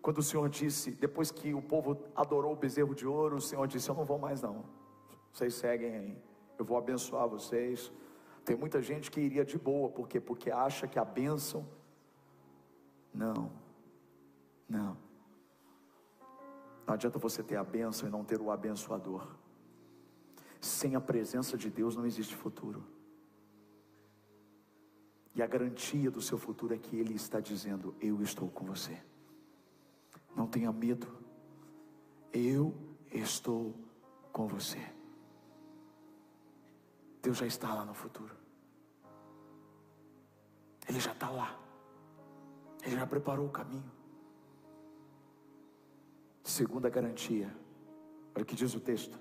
quando 0.00 0.16
o 0.18 0.22
Senhor 0.22 0.48
disse, 0.48 0.92
depois 0.92 1.30
que 1.30 1.52
o 1.52 1.60
povo 1.60 2.02
adorou 2.14 2.54
o 2.54 2.56
bezerro 2.56 2.94
de 2.94 3.06
ouro, 3.06 3.36
o 3.36 3.40
Senhor 3.40 3.68
disse: 3.68 3.90
Eu 3.90 3.94
não 3.94 4.06
vou 4.06 4.18
mais, 4.18 4.40
não. 4.40 4.85
Vocês 5.36 5.54
seguem 5.54 5.94
aí. 5.94 6.22
Eu 6.58 6.64
vou 6.64 6.78
abençoar 6.78 7.28
vocês 7.28 7.92
tem 8.46 8.56
muita 8.56 8.80
gente 8.80 9.10
que 9.10 9.20
iria 9.20 9.44
de 9.44 9.58
boa, 9.58 9.90
por 9.90 10.06
quê? 10.06 10.20
Porque 10.20 10.52
acha 10.52 10.86
que 10.86 11.00
a 11.00 11.04
bênção. 11.04 11.68
Não, 13.12 13.50
não. 14.68 14.96
Não 16.86 16.94
adianta 16.94 17.18
você 17.18 17.42
ter 17.42 17.56
a 17.56 17.64
bênção 17.64 18.08
e 18.08 18.12
não 18.12 18.24
ter 18.24 18.40
o 18.40 18.52
abençoador. 18.52 19.26
Sem 20.60 20.94
a 20.94 21.00
presença 21.00 21.58
de 21.58 21.68
Deus 21.68 21.96
não 21.96 22.06
existe 22.06 22.36
futuro. 22.36 22.84
E 25.34 25.42
a 25.42 25.46
garantia 25.48 26.08
do 26.08 26.22
seu 26.22 26.38
futuro 26.38 26.72
é 26.72 26.78
que 26.78 26.96
Ele 26.96 27.14
está 27.14 27.40
dizendo: 27.40 27.96
Eu 28.00 28.22
estou 28.22 28.48
com 28.48 28.64
você. 28.64 28.96
Não 30.36 30.46
tenha 30.46 30.70
medo. 30.72 31.08
Eu 32.32 32.72
estou 33.10 33.74
com 34.32 34.46
você. 34.46 34.95
Deus 37.26 37.38
já 37.38 37.46
está 37.46 37.74
lá 37.74 37.84
no 37.84 37.92
futuro. 37.92 38.36
Ele 40.88 41.00
já 41.00 41.10
está 41.10 41.28
lá. 41.28 41.58
Ele 42.84 42.94
já 42.94 43.04
preparou 43.04 43.46
o 43.46 43.50
caminho. 43.50 43.90
Segunda 46.44 46.88
garantia. 46.88 47.52
Olha 48.32 48.44
o 48.44 48.46
que 48.46 48.54
diz 48.54 48.76
o 48.76 48.80
texto. 48.80 49.18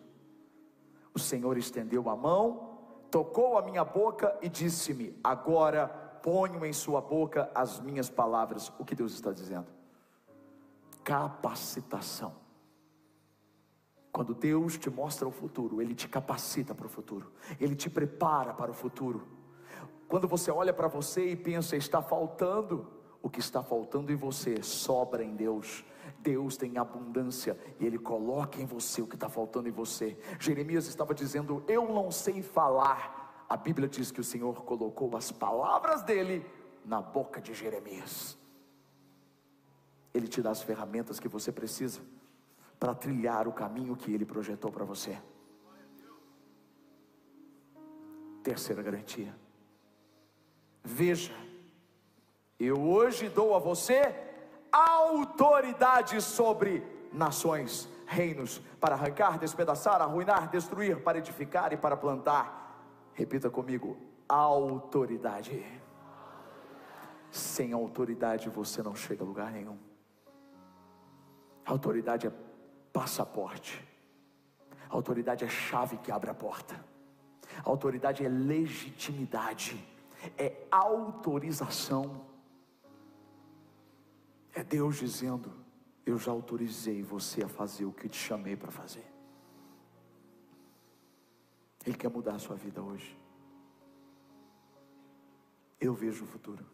O 1.16 1.18
Senhor 1.18 1.58
estendeu 1.58 2.08
a 2.08 2.16
mão, 2.16 2.78
tocou 3.10 3.58
a 3.58 3.64
minha 3.64 3.84
boca 3.84 4.38
e 4.40 4.50
disse-me: 4.50 5.20
Agora 5.24 5.88
ponho 6.22 6.64
em 6.64 6.74
sua 6.74 7.02
boca 7.02 7.50
as 7.56 7.80
minhas 7.80 8.08
palavras. 8.08 8.72
O 8.78 8.86
que 8.86 8.94
Deus 8.94 9.14
está 9.14 9.32
dizendo? 9.32 9.66
Capacitação. 11.04 12.36
Quando 14.16 14.34
Deus 14.34 14.78
te 14.78 14.90
mostra 14.90 15.28
o 15.28 15.32
futuro, 15.32 15.82
Ele 15.82 15.94
te 15.94 16.08
capacita 16.08 16.74
para 16.74 16.86
o 16.86 16.90
futuro, 16.90 17.34
Ele 17.60 17.76
te 17.76 17.90
prepara 17.90 18.54
para 18.54 18.72
o 18.72 18.74
futuro. 18.74 19.28
Quando 20.08 20.26
você 20.26 20.50
olha 20.50 20.74
para 20.74 20.88
você 20.88 21.32
e 21.32 21.36
pensa, 21.36 21.76
está 21.76 22.02
faltando, 22.02 22.88
o 23.22 23.30
que 23.30 23.42
está 23.42 23.62
faltando 23.62 24.14
em 24.14 24.16
você 24.16 24.64
sobra 24.64 25.22
em 25.22 25.36
Deus. 25.36 25.84
Deus 26.20 26.56
tem 26.56 26.78
abundância 26.78 27.60
e 27.78 27.86
Ele 27.86 28.00
coloca 28.00 28.62
em 28.62 28.66
você 28.66 29.02
o 29.02 29.06
que 29.06 29.16
está 29.16 29.28
faltando 29.28 29.68
em 29.68 29.74
você. 29.74 30.18
Jeremias 30.40 30.88
estava 30.88 31.14
dizendo: 31.14 31.62
Eu 31.68 31.86
não 31.90 32.10
sei 32.10 32.42
falar. 32.42 33.46
A 33.50 33.58
Bíblia 33.58 33.90
diz 33.90 34.14
que 34.14 34.22
o 34.22 34.24
Senhor 34.24 34.64
colocou 34.64 35.14
as 35.18 35.30
palavras 35.30 36.04
dele 36.04 36.46
na 36.86 37.02
boca 37.02 37.42
de 37.42 37.54
Jeremias. 37.54 38.38
Ele 40.14 40.30
te 40.30 40.42
dá 40.42 40.52
as 40.52 40.62
ferramentas 40.62 41.20
que 41.20 41.28
você 41.28 41.52
precisa 41.52 42.00
para 42.80 42.94
trilhar 42.94 43.48
o 43.48 43.54
caminho 43.54 43.96
que 43.96 44.14
Ele 44.14 44.26
projetou 44.26 44.72
para 44.72 44.86
você. 44.86 45.18
Terceira 48.44 48.82
garantia. 48.82 49.36
Veja, 50.84 51.34
eu 52.60 52.80
hoje 52.80 53.28
dou 53.28 53.56
a 53.56 53.60
você 53.60 54.14
autoridade 54.72 56.22
sobre 56.22 56.84
nações, 57.12 57.90
reinos, 58.06 58.62
para 58.80 58.96
arrancar, 58.96 59.40
despedaçar, 59.40 60.02
arruinar, 60.02 60.50
destruir, 60.50 61.02
para 61.02 61.18
edificar 61.18 61.74
e 61.74 61.78
para 61.78 61.98
plantar. 61.98 63.10
Repita 63.14 63.50
comigo: 63.50 63.98
autoridade. 64.28 65.66
Sem 67.32 67.74
autoridade 67.74 68.50
você 68.50 68.84
não 68.84 68.96
chega 68.96 69.24
a 69.24 69.28
lugar 69.28 69.52
nenhum. 69.52 69.78
Autoridade 71.66 72.28
é 72.28 72.34
passaporte. 72.96 73.86
Autoridade 74.90 75.44
é 75.44 75.50
chave 75.50 75.98
que 75.98 76.14
abre 76.14 76.30
a 76.30 76.34
porta. 76.34 76.82
Autoridade 77.66 78.26
é 78.26 78.30
legitimidade, 78.30 79.86
é 80.38 80.66
autorização. 80.72 82.26
É 84.54 84.64
Deus 84.64 84.96
dizendo: 84.96 85.52
Eu 86.06 86.18
já 86.18 86.32
autorizei 86.32 87.04
você 87.04 87.44
a 87.44 87.50
fazer 87.50 87.84
o 87.84 87.92
que 87.92 88.08
te 88.08 88.18
chamei 88.18 88.56
para 88.56 88.72
fazer. 88.72 89.06
Ele 91.86 91.98
quer 91.98 92.10
mudar 92.10 92.36
a 92.36 92.40
sua 92.40 92.56
vida 92.56 92.82
hoje. 92.82 93.20
Eu 95.82 95.94
vejo 95.94 96.24
o 96.24 96.28
futuro. 96.28 96.66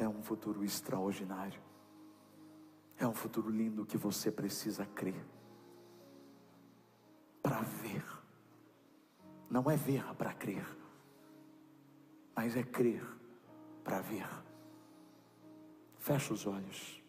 É 0.00 0.08
um 0.08 0.22
futuro 0.22 0.64
extraordinário. 0.64 1.60
É 2.96 3.06
um 3.06 3.12
futuro 3.12 3.50
lindo 3.50 3.84
que 3.84 3.98
você 3.98 4.32
precisa 4.32 4.86
crer. 4.86 5.22
Para 7.42 7.60
ver. 7.60 8.02
Não 9.50 9.70
é 9.70 9.76
ver 9.76 10.02
para 10.14 10.32
crer, 10.32 10.64
mas 12.34 12.56
é 12.56 12.62
crer 12.62 13.04
para 13.84 14.00
ver. 14.00 14.26
Fecha 15.98 16.32
os 16.32 16.46
olhos. 16.46 17.02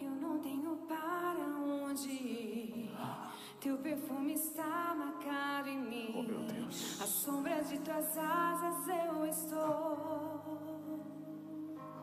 Eu 0.00 0.10
não 0.12 0.38
tenho 0.38 0.76
para 0.86 1.46
onde 1.58 2.08
ir. 2.08 3.25
Teu 3.66 3.78
perfume 3.78 4.32
está 4.34 4.94
marcado 4.96 5.68
em 5.68 5.76
mim. 5.76 6.14
Oh, 6.16 6.22
meu 6.22 6.38
Deus. 6.44 7.00
A 7.02 7.04
sombra 7.04 7.64
de 7.64 7.76
tuas 7.80 8.16
asas 8.16 8.86
eu 8.86 9.26
estou. 9.26 11.02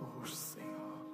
Oh, 0.01 0.25
Senhor. 0.25 1.05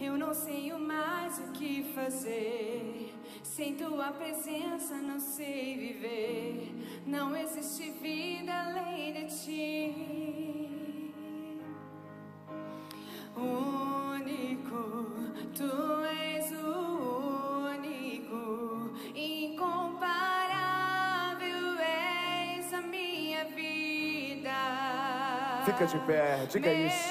Eu 0.00 0.16
não 0.16 0.32
sei 0.32 0.72
mais 0.72 1.38
o 1.38 1.52
que 1.52 1.92
fazer. 1.92 3.14
Sem 3.42 3.74
tua 3.74 4.10
presença 4.12 4.94
não 4.94 5.20
sei 5.20 5.76
viver. 5.76 7.02
Não 7.06 7.36
existe 7.36 7.90
vida 7.90 8.54
além 8.54 9.12
de 9.12 9.26
ti. 9.44 11.12
Único, 13.36 15.04
tu 15.54 16.04
és 16.04 16.52
o 16.52 16.89
Fica 25.64 25.86
de 25.86 25.98
pé, 26.00 26.46
diga 26.48 26.72
isso. 26.72 27.10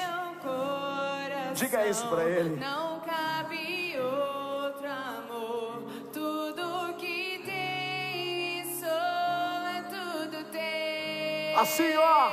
Diga 1.54 1.86
isso 1.86 2.06
para 2.08 2.24
ele. 2.24 2.56
Não 2.56 3.00
cabe 3.00 3.96
outro 3.98 4.86
amor. 4.86 5.82
Tudo 6.12 6.94
que 6.94 7.42
tem 7.44 8.64
sou 8.78 8.88
é 8.88 9.82
tudo 9.88 10.44
tem. 10.50 11.54
Assim, 11.56 11.94
ó. 11.96 12.30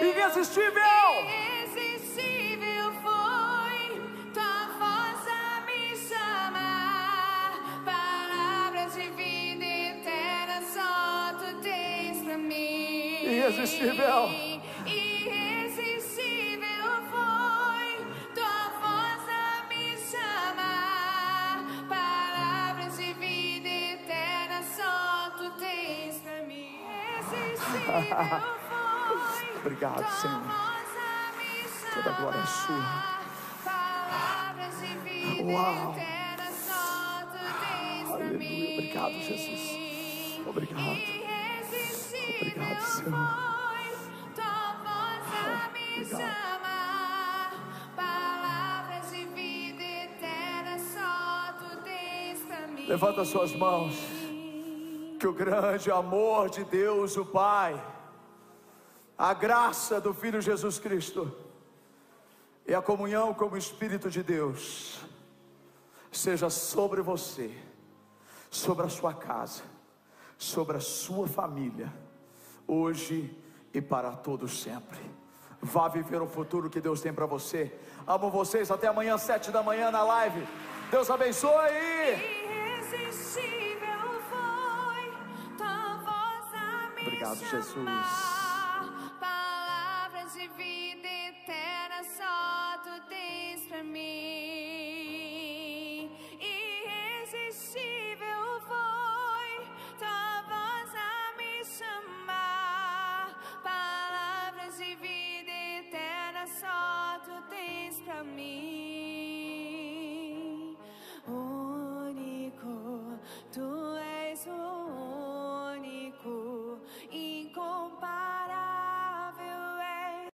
Irresistível. 0.00 0.82
Irresistível 1.24 2.92
foi 3.02 4.00
tua 4.34 4.68
voz 4.78 5.28
a 5.28 5.60
me 5.66 5.96
chamar. 5.96 7.60
Palavras 7.84 8.94
de 8.94 9.08
vida 9.10 9.64
eterna 9.64 10.62
só 10.62 11.32
tu 11.38 11.60
tens 11.62 12.22
pra 12.22 12.36
mim. 12.36 13.24
Irresistível. 13.24 14.55
Obrigado, 29.60 30.10
Senhor. 30.20 30.42
Toda 31.94 32.10
a 32.10 32.12
glória 32.14 32.38
é 32.38 32.46
sua. 32.46 33.16
Uau. 35.44 35.96
Aleluia. 38.14 38.72
Obrigado, 38.72 39.12
Jesus. 39.12 40.40
Obrigado. 40.46 40.96
Obrigado, 42.40 42.80
Senhor. 42.80 43.46
Obrigado. 45.96 46.46
Levanta 52.88 53.24
suas 53.24 53.54
mãos. 53.54 53.94
Que 55.18 55.26
o 55.26 55.32
grande 55.32 55.90
amor 55.90 56.48
de 56.48 56.64
Deus, 56.64 57.16
o 57.16 57.24
Pai, 57.24 57.74
a 59.18 59.32
graça 59.32 60.00
do 60.00 60.12
Filho 60.12 60.40
Jesus 60.40 60.78
Cristo 60.78 61.34
e 62.66 62.74
a 62.74 62.82
comunhão 62.82 63.32
com 63.32 63.46
o 63.46 63.56
Espírito 63.56 64.10
de 64.10 64.22
Deus 64.22 65.00
seja 66.10 66.50
sobre 66.50 67.00
você, 67.00 67.54
sobre 68.50 68.86
a 68.86 68.88
sua 68.88 69.14
casa, 69.14 69.62
sobre 70.36 70.76
a 70.76 70.80
sua 70.80 71.26
família, 71.28 71.92
hoje 72.66 73.36
e 73.72 73.80
para 73.80 74.12
todos 74.12 74.62
sempre. 74.62 74.98
Vá 75.60 75.88
viver 75.88 76.20
o 76.20 76.26
futuro 76.26 76.70
que 76.70 76.80
Deus 76.80 77.00
tem 77.00 77.12
para 77.12 77.26
você. 77.26 77.72
Amo 78.06 78.30
vocês. 78.30 78.70
Até 78.70 78.86
amanhã, 78.88 79.16
sete 79.18 79.50
da 79.50 79.62
manhã 79.62 79.90
na 79.90 80.02
live. 80.02 80.46
Deus 80.90 81.10
abençoe. 81.10 81.50
Obrigado. 87.00 87.36
Jesus. 87.36 88.35